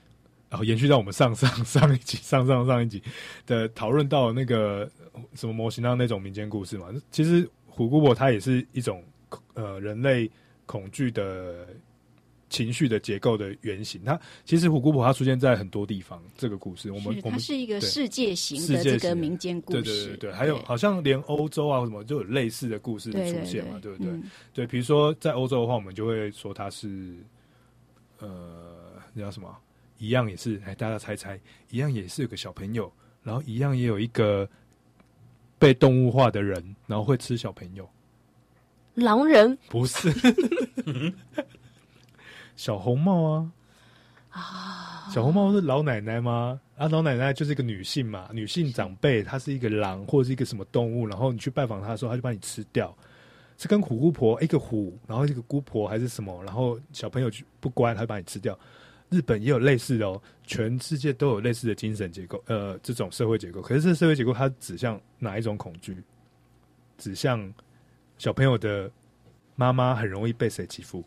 [0.49, 3.01] 然、后延续到我们上上上一集、上上上一集
[3.45, 4.89] 的讨论到那个
[5.35, 6.87] 什么模型上那种民间故事嘛。
[7.11, 9.03] 其实虎姑婆它也是一种
[9.53, 10.29] 呃人类
[10.65, 11.67] 恐惧的。
[12.49, 16.23] 情绪的结构的原型，它其实虎姑婆它出现在很多地方。
[16.37, 24.09] 这个故事，我们我们它是一个世界型的这个民间故事，对对对，还有好像连欧洲啊或什么就有类似的故事出现嘛，对不对？
[24.09, 24.23] 嗯
[24.53, 27.17] 对，比如说在欧洲的话，我们就会说它是
[28.19, 29.53] 呃，那叫什么？
[29.97, 31.39] 一样也是，哎，大家猜猜，
[31.69, 32.91] 一样也是有个小朋友，
[33.23, 34.47] 然后一样也有一个
[35.59, 37.89] 被动物化的人，然后会吃小朋友，
[38.95, 40.13] 狼人不是
[42.55, 43.51] 小红帽啊。
[44.29, 46.59] 啊，小红帽是老奶奶吗？
[46.77, 52.95] 啊，老奶奶就是一个女性嘛，女性长辈，她是一个狼或者是一个什么动物，然后你去拜访她的时候，她就把你吃掉。
[53.57, 58.55] 是跟虎姑婆一个虎，然后一个姑婆还是什么，然后小朋友就不乖，她就把你吃掉。
[59.09, 63.61] 日本也有类似的哦，全世界都有类似的精神结构，呃，这种社会结构。
[63.61, 65.95] 可是这社会结构它指向哪一种恐惧？
[66.97, 67.53] 指向
[68.17, 68.89] 小朋友的
[69.55, 71.03] 妈妈很容易被谁欺负？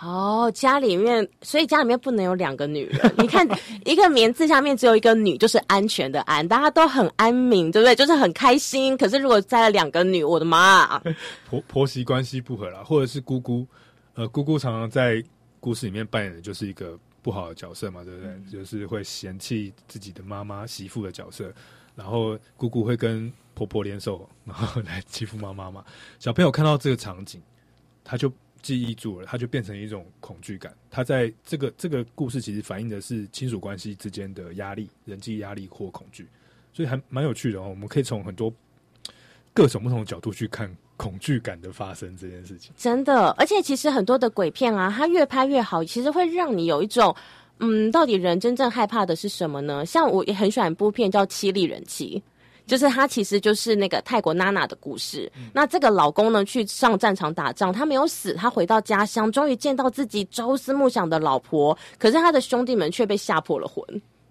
[0.00, 3.14] 哦，家里面，所以家里面不能有两个女人。
[3.18, 3.44] 你看，
[3.84, 7.96] 一个名字下面只有一个女，就是安全的安，大家都很安民，对不对？
[7.96, 8.96] 就是很开心。
[8.96, 10.98] 可是如果再了两个女，我的妈！
[11.50, 13.66] 婆婆媳关系不和啦，或者是姑姑，
[14.14, 15.20] 呃，姑姑常常在
[15.60, 18.40] 故事里面扮演的就是一个不好的角色嘛，对不对？
[18.50, 21.52] 就是会嫌弃自己的妈妈、媳妇的角色，
[21.94, 25.84] 然后姑姑会跟婆婆联手，然后来欺负妈妈嘛。
[26.18, 27.42] 小朋友看到这个场景，
[28.04, 28.32] 他就
[28.62, 30.74] 记忆住了，他就变成一种恐惧感。
[30.90, 36.26] 他在这个这个故事其实反映的是亲属关系之间的压力、人际压力或恐惧，
[36.72, 37.68] 所以还蛮有趣的哦。
[37.68, 38.52] 我们可以从很多
[39.52, 42.70] 各种不同的角度去看恐惧感的发生这件事情。
[42.76, 47.16] 真的，而且其实很多的鬼片啊，它越拍越好，其实会让你有一种，
[47.60, 49.86] 嗯，到底人真正害怕的是什么呢？
[49.86, 52.22] 像我也很喜欢一部片叫《七力人妻》。
[52.68, 55.32] 就是他其实就是那个泰国娜娜的故事。
[55.54, 61.74] 那这个老公呢，去上战场打仗，他没有死，他回到家乡，终于见到自己朝思暮想的老婆。
[61.98, 63.82] 可是他的兄弟们却被吓破了魂，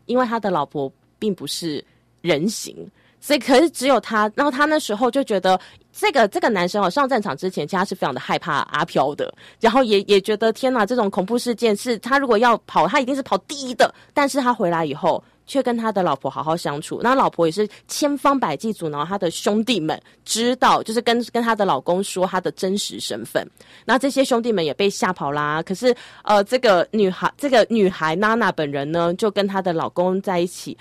[0.06, 1.84] 因为他的老婆并不是
[2.22, 2.88] 人形，
[3.20, 4.32] 所以可是只有他。
[4.36, 5.60] 然后他那时候就觉得，
[6.00, 13.92] 这个这个男生哦，上战场之前，其实他是非常的害怕阿飘的，然后也也觉得天哪，这种恐怖事件是他如果要跑，他一定是跑第一的。
[14.14, 15.24] 但是他回来以后。
[15.50, 23.50] 却跟他的老婆好好相处，那老婆也是千方百计阻挠他的兄弟们知道，就是跟跟他的老公说他的真实身份。
[23.86, 25.64] 那这些兄弟们也被吓跑啦。
[25.64, 25.96] 可是，
[26.26, 30.78] 呃，这个女孩，这个女孩娜娜本人呢，就跟她的老公在一起。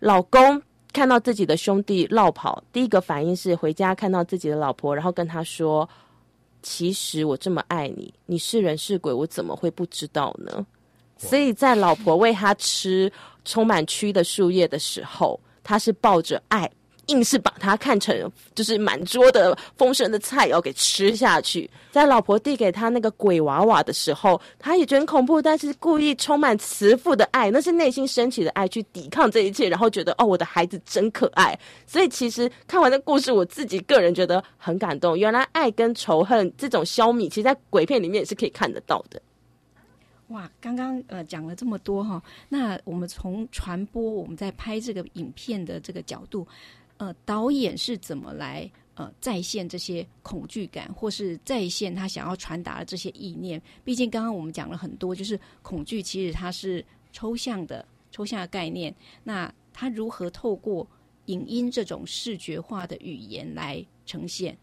[0.00, 0.60] 老公
[0.92, 5.88] 看到自己的兄弟落跑，第一个反应是回家看到自己的老婆，然后跟他说
[6.62, 10.66] ：“其实我这么爱你，你是人是鬼，我怎么会不知道呢？”
[11.16, 13.12] 所以在老婆喂他吃
[13.44, 16.70] 充满蛆的树叶的时候，他是抱着爱，
[17.06, 21.68] 硬是把它看成就是满桌的丰盛的菜肴给吃下去。
[21.90, 31.58] 在老婆递给他那个鬼娃娃的时候，他也觉得很恐怖，但是故意充满慈父的爱，那是内心升起的爱去抵抗这一切，然后觉得哦，我的孩子真可爱。
[31.86, 35.18] 所以其实看完这故事，我自己个人觉得很感动。
[35.18, 39.20] 原来爱跟仇恨这种消弭，其实，在鬼片里面也是可以看得到的。
[40.28, 46.46] 哇，刚刚呃讲了这么多哈，那我们从传播我们在拍这个影片的这个角度，
[47.00, 53.60] 呃，导演是怎么来呃再现这些恐惧感，或是再现他想要传达的这些意念？
[53.82, 57.82] 毕竟刚刚我们讲了很多，就是恐惧其实它是抽象的、
[58.12, 58.94] 抽象的概念，
[59.24, 60.86] 那它如何透过
[61.24, 64.54] 影音这种视觉化的语言来呈现？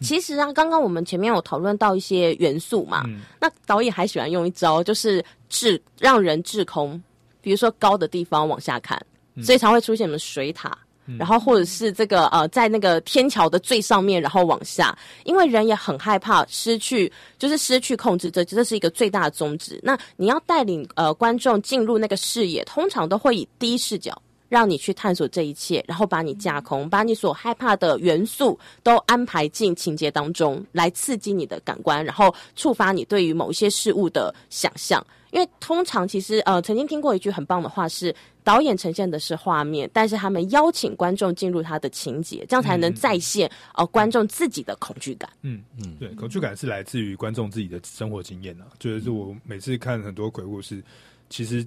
[0.00, 3.04] 其实啊，刚刚我们前面有讨论到一些元素嘛，
[3.38, 6.98] 那导演还喜欢用一招，就是滞让人滞空，
[7.42, 8.98] 比如说高的地方往下看，
[9.42, 10.78] 所以才会出现什么水塔，
[11.18, 19.80] 然后或者是这个呃，在那个天桥的最上面，然后往下，因为人也很害怕失去，就是失去控制，这这是一个最大的宗旨。
[19.82, 24.20] 那你要带领呃观众进入那个视野，通常都会以低视角。
[24.50, 35.02] 让你去探索这一切，然后把你架空，把你所害怕的元素都安排进情节当中，来刺激你的感官，然后触发你对于某一些事物的想象。
[35.30, 45.30] 因为通常其实呃，曾经听过一句很棒的话是，导演呈现的是画面，但是他们邀请观众进入他的情节，这样才能再现呃观众自己的恐惧感。
[45.42, 48.66] 嗯嗯，对，恐惧感是来自于观众自己的生活经验啊。
[48.80, 50.82] 就是我每次看很多鬼故事，
[51.28, 51.64] 其实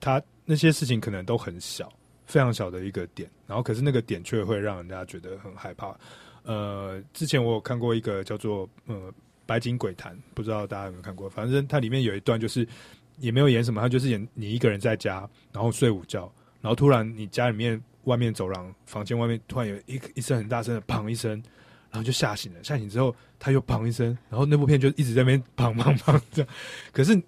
[0.00, 1.88] 他那些事情可能都很小。
[2.26, 5.96] 非常小的一个点，然后可是那个点却会让人家觉得很害怕。
[6.42, 8.94] 呃，之前我有看过一个叫做呃
[9.46, 11.28] 《白金鬼谈》，不知道大家有没有看过？
[11.28, 12.66] 反正它里面有一段就是
[13.18, 21.32] 也没有演什么，它就是演你一个人在家，然后睡午觉，然后突然你家里面外面走廊房间外面突然有一一声很大声的砰一声，
[21.90, 22.62] 然后就吓醒了。
[22.62, 26.50] 吓醒之后他又砰一声，然后那部片就一直在那边砰砰砰这样。
[26.92, 27.20] 可是。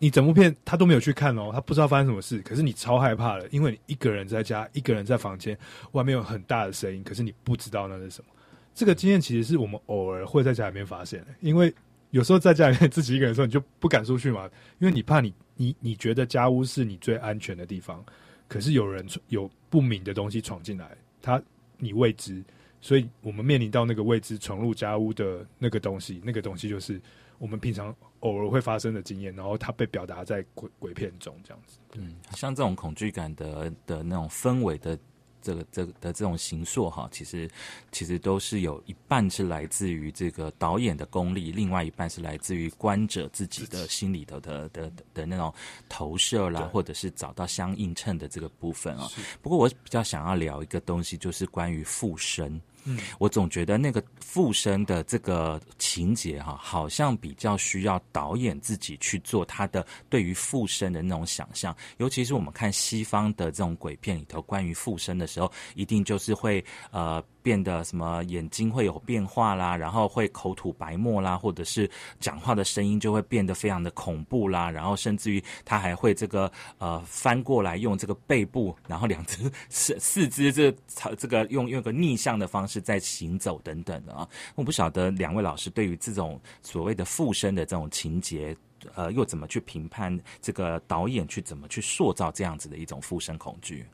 [0.00, 2.38] 你整部片他都没有去看哦，他不知道发生什么事。
[2.40, 5.56] 可是你超害怕的，因为你一个人在家，一个人在房间，
[5.92, 8.30] 外面有很大的声音，可是你不知道那是什么。
[8.74, 11.72] 这个经验其实是我们偶尔会在家里面发现的，因为
[12.10, 14.48] 有时候在家里面自己一个人的时候，你就不敢出去嘛，
[14.78, 18.02] 因为你怕你你你觉得家屋是你最安全的地方，
[18.48, 21.40] 可是有人有不明的东西闯进来，他
[21.76, 22.42] 你未知，
[22.80, 26.98] 所以我们面临到那个未知闯入家屋的那个东西，那个东西就是
[27.40, 27.92] 我们平常。
[28.20, 31.78] 偶尔会发生的经验，然后它被表达在鬼鬼片中，这样子。
[31.94, 34.98] 嗯，像这种恐惧感的的那种氛围的
[35.40, 37.48] 这个这的这种形塑哈，其实
[37.90, 45.50] 其实都是有一半是来自于这个导演的功力，另外一半是来自于观者自己的心里头的的的那种
[45.88, 49.08] 投射啦，或者是找到相映衬的这个部分啊。
[49.40, 52.60] 不过我比较想要聊一个东西，就是关于附身。
[52.84, 61.76] 嗯，我总觉得那个附身的这个情节哈，好像比较需要导演自己去做他的对于附身的那种想象。
[61.98, 80.74] 尤其是我们看西方的这种鬼片里头，关于附身的时候，一定就是会呃变得什么眼睛会有变化啦，然后会口吐白沫啦，或者是讲话的声音就会变得非常的恐怖啦，然后甚至于他还会这个呃翻过来用这个背部，然后两只四四肢这
[81.16, 84.28] 这个用用个逆向的方式在行走等等的啊。
[84.54, 88.56] 我不晓得两位老师对于这种所谓的附身的这种情节。
[88.94, 93.84] 呃，又怎么去评判这个导演去怎么去塑造这样子的一种附身恐惧？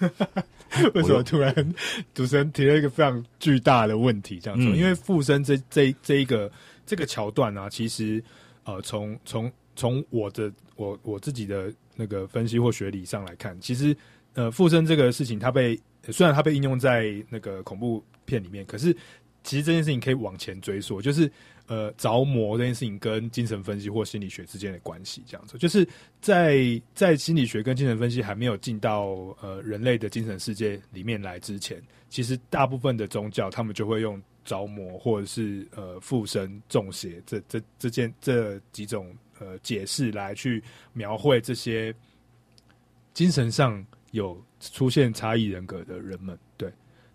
[0.94, 1.52] 为什么突然
[2.14, 4.38] 主持人提了一个非常巨大的问题？
[4.38, 6.50] 这样说，嗯因为附身这这这一个
[6.86, 8.22] 这个桥段啊，其实
[8.64, 13.96] 呃，从从从我的我我自己的那个分析或学理上来看，其实
[14.34, 15.78] 呃，附身这个事情，它被
[16.10, 18.94] 虽然它被应用在那个恐怖片里面，可是
[19.48, 21.30] 其实这件事情可以往前追溯，就是
[21.68, 25.88] 呃着魔这件事情跟精神分析或心理学之间的关系，这样子，就是
[26.20, 41.94] 在在心理学跟精神分析还没有进到呃人类的精神世界里面来之前，其实大部分的宗教他们就会用着魔或者是呃附身、中邪这这这件这几种呃解释来去描绘这些
[43.14, 46.38] 精神上有出现差异人格的人们，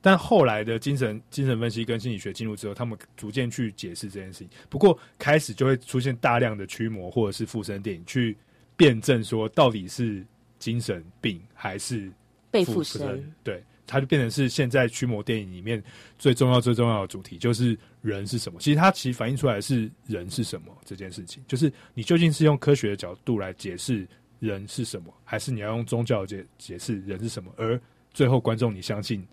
[0.05, 4.49] 但后来的精神精神分析跟心理学进入之后，他们逐渐去解释这件事情。
[4.69, 8.35] 不过开始就会出现大量的驱魔或者是附身电影去
[8.75, 10.21] 辩证说到底是
[10.59, 12.11] 精神病还是
[12.51, 15.81] 被附身身，，对，它就变成是现在驱魔电影里面
[16.19, 18.59] 最重要最重要的主题，就是人是什么。
[18.59, 24.05] 其实它其实反映出来的是人是什么这件事情，就是你究竟是用科学的角度来解释
[24.39, 27.49] 人是什么，还是你要用宗教解解释人是什么？
[27.55, 27.79] 而
[28.13, 29.25] 最后观众你相信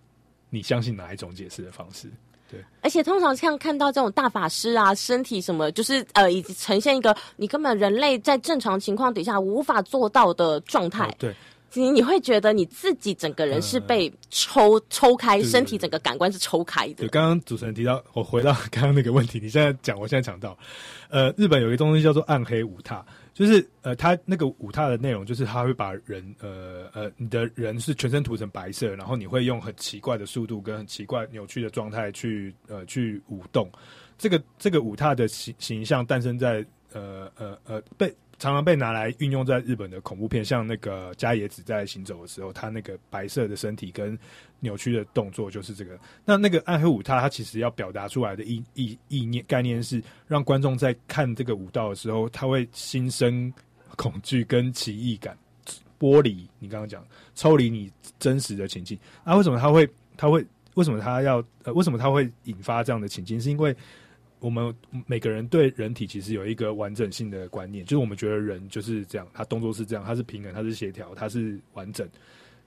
[0.51, 2.11] 你相信哪一种解释的方式？
[2.51, 11.35] 对而且通常像看到这种大法师啊，身体什么，就是呃，已经呈现一个你根本人类在正常情况底下无法做到的状态哦，对，
[11.75, 17.09] 你你会觉得你自己整个人是被抽、抽开，对对身体整个感官是抽开的对，。
[17.09, 20.59] 刚刚主持人提到，我回到刚刚那个问题，你现在讲，我现在讲到，
[21.09, 23.07] 呃，日本有一个东西叫做暗黑五踏，
[23.41, 33.73] 就是呃，他那个舞踏的内容就是他会把人，呃呃，你的人是全身涂成白色，然后你会用很奇怪的速度跟很奇怪扭曲的状态去呃去舞动。
[34.19, 36.63] 这个这个舞踏的形形象诞生在
[36.93, 44.19] 呃呃呃被常常被拿来运用在日本的恐怖片，像那个加野子在行走的时候，他那个白色的身体跟
[44.61, 45.99] 扭曲的动作就是这个。
[46.25, 53.53] 那那个暗黑舞踏，它其实要表达出来的意意意念概念是，让观众在看这个舞蹈的时候，他会心生
[53.97, 55.37] 恐惧跟奇异感，
[55.99, 58.99] 剥离你刚刚讲，抽离你真实的情境。
[59.23, 59.87] 啊，为什么他会
[60.17, 60.43] 他会
[60.77, 63.39] 为什么他要呃为什么他会引发这样的情境？
[63.39, 63.77] 是因为
[64.41, 64.75] 我们
[65.07, 72.09] 每个人对人体其实有一个完整性的观念，就是我们觉得人就是这样，他动作是这样，他是平衡，他是协调，他是完整。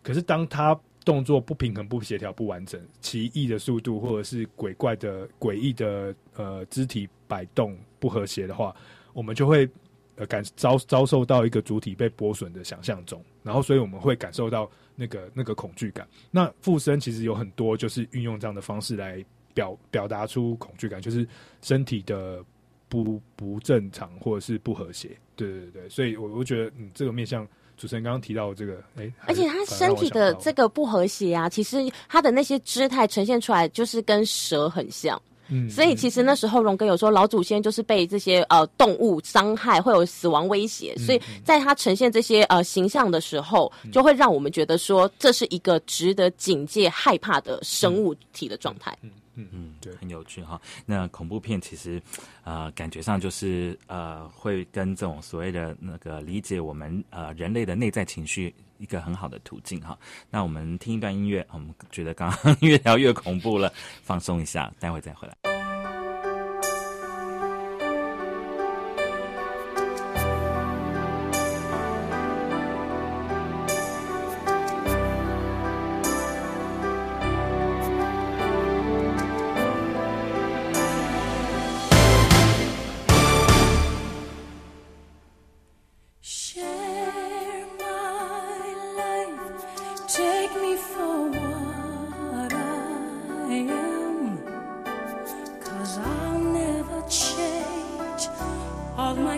[0.01, 8.76] 可是当他动作不平衡、不协调、不完整、奇异的速度，或者是鬼怪的诡异的呃肢体摆动不和谐的话，
[9.13, 9.67] 我们就会
[10.15, 16.07] 呃感遭遭受到一个主体被剥损的想象中，然后所以我们会感受到那个那个恐惧感。
[16.30, 19.24] 那附身其实有很多就是运用这样的方式来
[19.54, 21.28] 表表达出恐惧感，就是
[21.62, 22.43] 身体的
[22.89, 25.18] 不不正常或者是不和谐。
[25.36, 27.47] 对对对，所以我我觉得嗯这个面向。
[27.76, 35.20] 主持人刚刚提到的这个，哎，而且他身体的这个不和谐啊，其实他的那些姿态呈现出来就是跟蛇很像。
[35.50, 48.98] 嗯所以其实那时候荣哥有说，老祖先就是被这些呃动物伤害，会有死亡威胁，嗯所以在他呈现这些呃形象的时候，就会让我们觉得说这是一个值得警戒、害怕的生物体的状态。
[49.02, 49.94] 嗯嗯嗯，对。
[49.96, 50.62] 很有趣哈。
[50.86, 52.00] 那恐怖片其实，
[52.44, 59.97] 呃，感觉上就是呃，会跟这种所谓的那个理解我们呃人类的内在情绪一个很好的途径哈。
[60.30, 63.71] 那我们听一段音乐，我们觉得刚刚 越聊越恐怖了，
[64.01, 65.53] 放松一下，待会再回来。
[90.54, 94.38] Take me for what I am.
[95.64, 98.28] Cause I'll never change
[98.97, 99.38] all my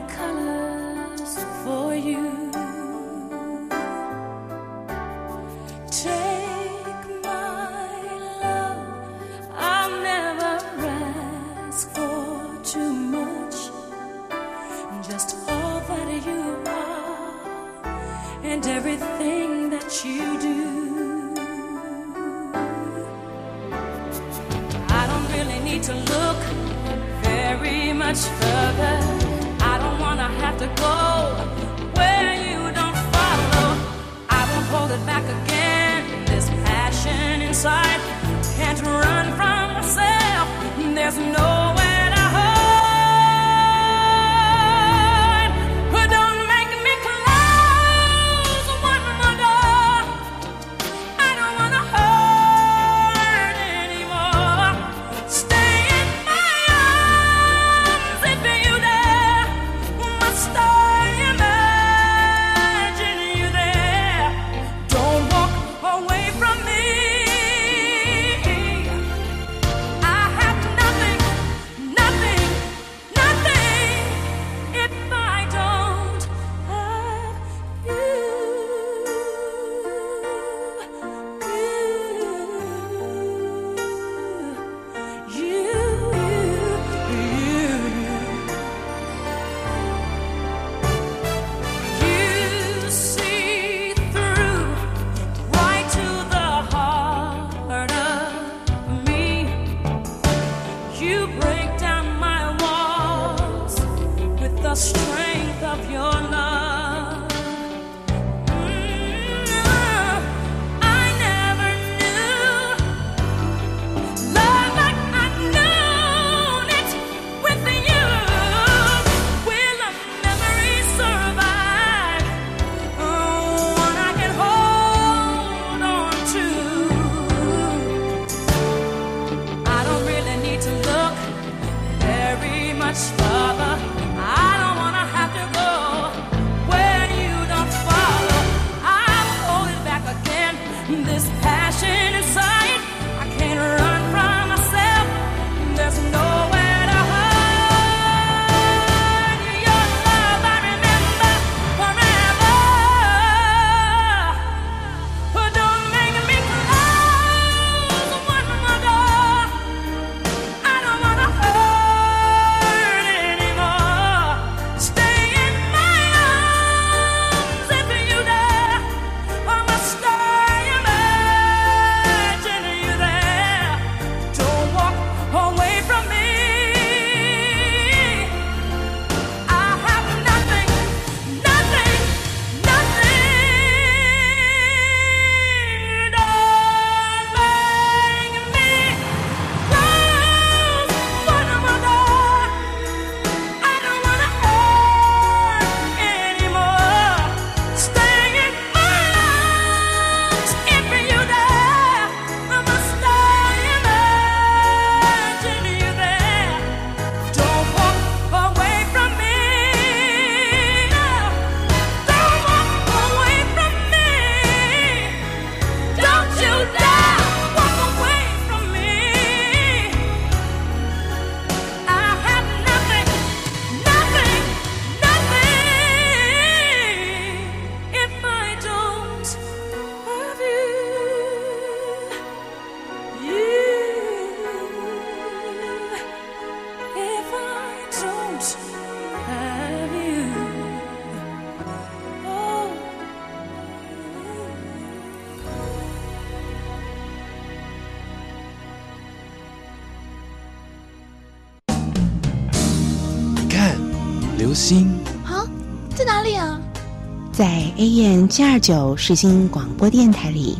[257.78, 260.58] AM 七二九世新广播电台里，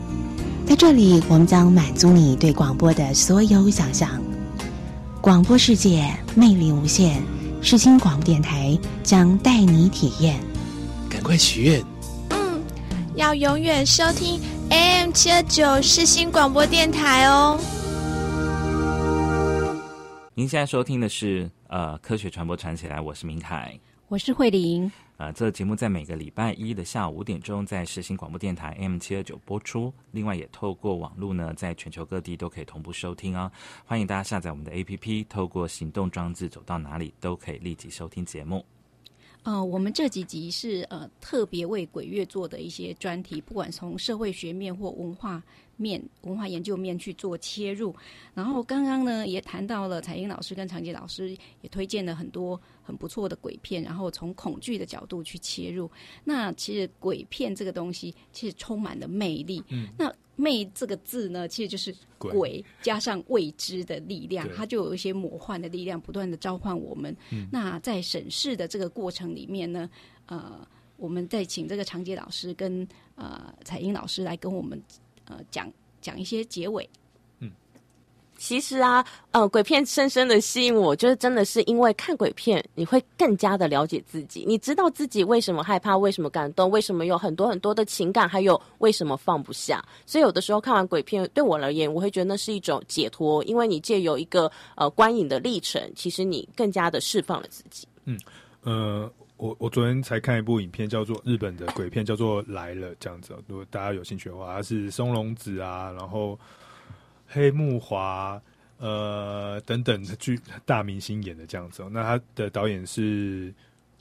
[0.68, 4.22] 在这里我们将满足你对广播的所有想象。
[5.22, 7.24] 广播世界魅力无限，
[7.62, 10.38] 世新广播电台将带你体验。
[11.10, 11.82] 赶快许愿！
[12.32, 12.62] 嗯，
[13.16, 17.58] 要永远收听 AM 七二九世新广播电台哦。
[20.34, 23.74] 您现在收听的是呃科学传播传起来，我是明凯。
[24.08, 24.92] 我是慧玲。
[25.18, 33.52] 呃，这个节目在每个礼拜一的下午五点钟在实行广播电台 M 七二九播出，另外也透过网络呢，在全球各地都可以同步收听哦。
[33.84, 38.64] 欢迎大家下载我们的 APP，透过行动装置走到哪里都可以立即收听节目。
[39.42, 45.42] 呃，我们这几集是呃特别为鬼月做的一些专题，不管从社会学面或文化
[45.78, 47.96] 面文化研究面去做切入。
[48.34, 51.30] 然后刚刚呢也谈到了彩英老师跟长杰老师
[51.62, 55.90] 也推荐了很多很不错的鬼片，然后从恐惧的角度去切入。
[56.24, 59.64] 那其实鬼片这个东西其实充满了魅力。
[59.70, 67.16] 嗯，那魅这个字呢，其实就是鬼鬼加上未知的力量，它就有一些魔幻的力量，不断的召唤我们。
[67.32, 69.90] 嗯那在审视的这个过程里面呢，
[70.26, 70.68] 呃，
[70.98, 74.82] 我们再请这个长杰老师跟呃彩英老师来跟我们
[75.26, 75.72] 呃讲
[76.02, 76.90] 讲一些结尾。
[78.38, 89.84] 其实啊，呃，鬼片深深的吸引我，就是真的是因为看鬼片，你会更加的了解自己，你知道自己为什么害怕，为什么感动，为什么有很多很多的情感，还有为什么放不下。
[90.06, 97.88] 所以有的时候看完鬼片，对我而言，我会觉得那是一种解脱，因为你借由一个呃观影的历程，其实你更加的释放了自己。
[98.04, 98.20] 嗯
[98.64, 103.44] 呃，我我昨天才看一部影片，叫做日本的鬼片，叫做《来了》这样子哦。
[103.48, 106.40] 如果大家有兴趣的话，它是松隆子啊，然后
[107.28, 108.42] 黑木华
[108.78, 111.90] 呃等等的剧大明星演的这样子哦。
[111.92, 113.54] 那他的导演是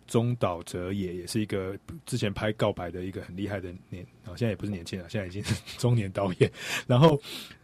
[0.07, 1.77] 中岛哲也，也是一个
[2.07, 6.51] 之前拍《告白》的一个很厉害的年，啊、现在也不是年轻了，现在已经是中年导演。
[6.87, 7.21] 然后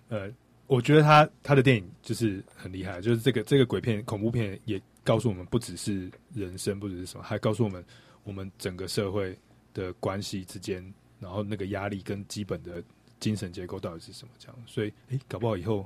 [0.09, 0.29] 呃，
[0.67, 4.81] 我觉得他他的电影就是很厉害，就是这个这个鬼片恐怖片也
[5.11, 7.85] 告诉我们，不只是人生，不只是什么，还告诉我们
[8.23, 9.37] 我们整个社会
[9.75, 10.81] 的关系之间，
[11.19, 12.81] 然后那个压力跟基本的
[13.19, 14.57] 精神结构到底是什么这样。
[14.67, 15.85] 所以，诶，搞不好以后。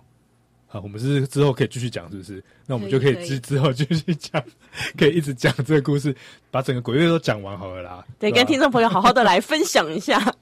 [0.68, 2.42] 啊，我们是之后可以继续讲，是不是？
[2.66, 4.44] 那我们就可以之之后继续讲，
[4.98, 6.12] 可以一直讲这个故事，
[6.50, 8.04] 把整个鬼月都讲完好了啦。
[8.18, 10.34] 对，吧跟听众朋友好好的来分享一下。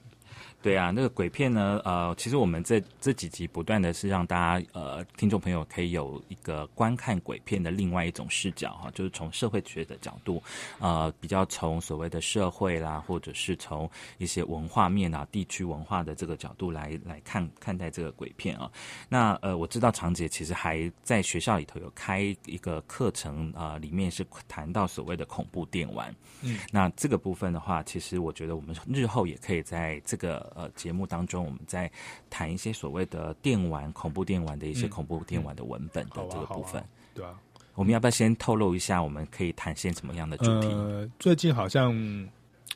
[0.63, 10.41] 对啊，那个鬼片呢，呃，其实我们这这几集不断的是让大家呃听众朋友可以有一个观看鬼片的另外一种视角哈，就是从社会学的角度，
[10.79, 13.89] 呃，比较从所谓的社会啦，或者是从
[14.19, 18.71] 一些文化面啊、地区文化的这个角度来来看看待这个鬼片啊。
[19.09, 26.15] 那呃，我知道长姐其实还在学校里头有开一个课程啊、呃，里面是谈到所谓的恐怖电玩。
[26.41, 31.91] 嗯，那这个部分的话，其实我觉得我们日后也可以在这个呃节目当中，我们在
[32.29, 36.83] 谈一些所谓的电玩、恐怖电玩的一些嗯恐怖电玩的文本的这个部分。
[37.13, 37.39] 对啊。
[37.75, 40.67] 我们要不要先透露一下，我们可以谈些什么样的主题？
[40.67, 41.91] 呃，最近好像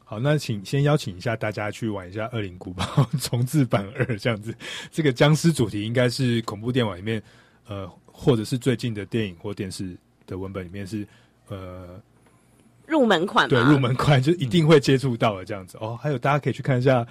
[0.04, 2.84] 好，那请先邀请一下大家去玩一下《恶灵古堡》
[3.22, 4.52] 重置版二这样子。
[4.90, 7.22] 这个僵尸主题应该是恐怖电玩里面，
[7.68, 11.08] 呃，或者是最近的电影或电视的文本里面是
[11.48, 12.02] 呃，
[12.88, 15.78] 入门款对入门款，就一定会接触到的这样子。
[15.80, 17.06] 哦，还有大家可以去看一下。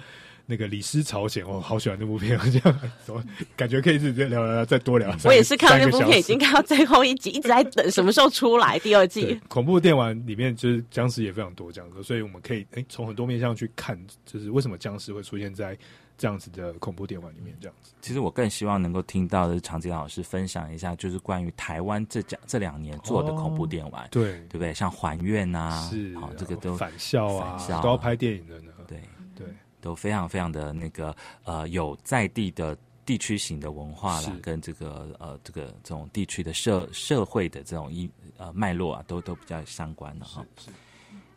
[0.49, 3.21] 那个《李斯朝鲜》，我好喜欢这部片， 这样怎么
[3.57, 5.13] 感觉可以一直聊聊聊，再多聊。
[5.25, 9.37] 我也是看到那部片，已经看到最后一集，一直在等什么时候出来第二季。
[9.49, 15.77] 恐怖电玩里面就是僵尸也非常多这样子，所以我们可以诶从很多面向去看，就是为什么僵尸会出现在
[16.17, 17.91] 这样子的恐怖电玩里面这样子。
[18.01, 24.73] 其实我更希望能够听到的是常杰老师分享一下，就是关于台湾这讲这两年做的恐怖电玩，对对不对？
[24.73, 28.71] 像还愿啊，是好、这个都返校啊返校都要拍电影的呢。
[28.87, 29.01] 对
[29.35, 29.47] 对，
[29.87, 31.15] 都非常非常的那个
[31.45, 40.45] 呃有在地的地区型的文化啦，跟这个呃这个这种地区的社社会的这种一呃脉络啊，都都比较相关的哈。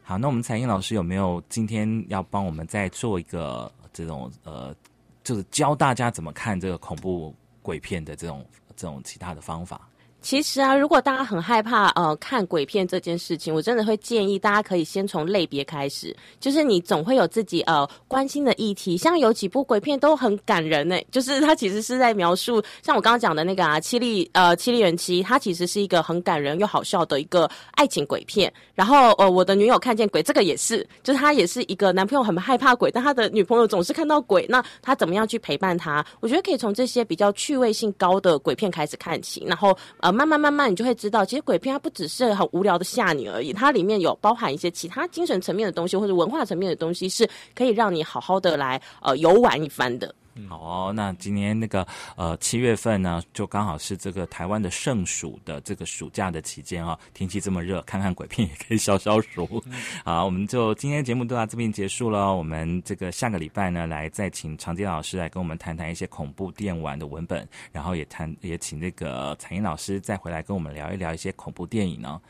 [0.02, 4.74] 好，那我们彩英老师有没有今天要帮我们再做一个这种呃，
[5.22, 7.32] 就是教大家怎么看这个恐怖
[7.62, 8.44] 鬼片的这种
[8.74, 9.88] 这种其他的方法？
[10.22, 28.52] 其实啊，如果大家很害怕呃看鬼片这件事情，我真的会建议大家可以先从类别开始，就是你总会有自己呃关心的议题，像有几部鬼片都很感人呢、 就是它其实是在描述，像我刚刚讲的那个啊《七力呃七力人妻》，它其实是一个很感人又好笑的一个爱情鬼片。
[28.74, 36.04] 然后呃我的女友看见鬼，这个也是，就是他也是一个男朋友很害怕鬼，但他的女朋友总是看到鬼，那他怎么样去陪伴他？
[36.20, 50.14] 我觉得可以从这些比较趣味性高的鬼片开始看起，然后呃慢慢慢慢你就会知道，其实鬼片它不只是很无聊的吓你而已，它里面有包含一些其他精神层面的东西或者文化层面的东西，是可以让你好好的来呃游玩一番的。
[50.48, 59.62] 好哦，那今年那个呃七月份呢，就刚好是这个台湾的盛暑的这个暑假的期间啊、天气这么热，看看鬼片也可以消消暑。
[60.04, 62.34] 好，我们就今天节目就到这边结束了。
[62.34, 72.20] 我们这个下个礼拜呢，来再请常杰老师来跟我们谈谈一些恐怖电玩的文本，然后也谈也请那个彩英老师再回来跟我们聊一聊一些恐怖电影呢。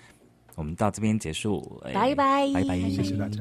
[0.57, 3.41] 我们到这边结束，哎拜拜拜拜，谢谢大家。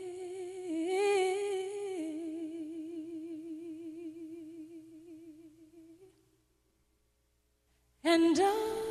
[8.03, 8.90] And I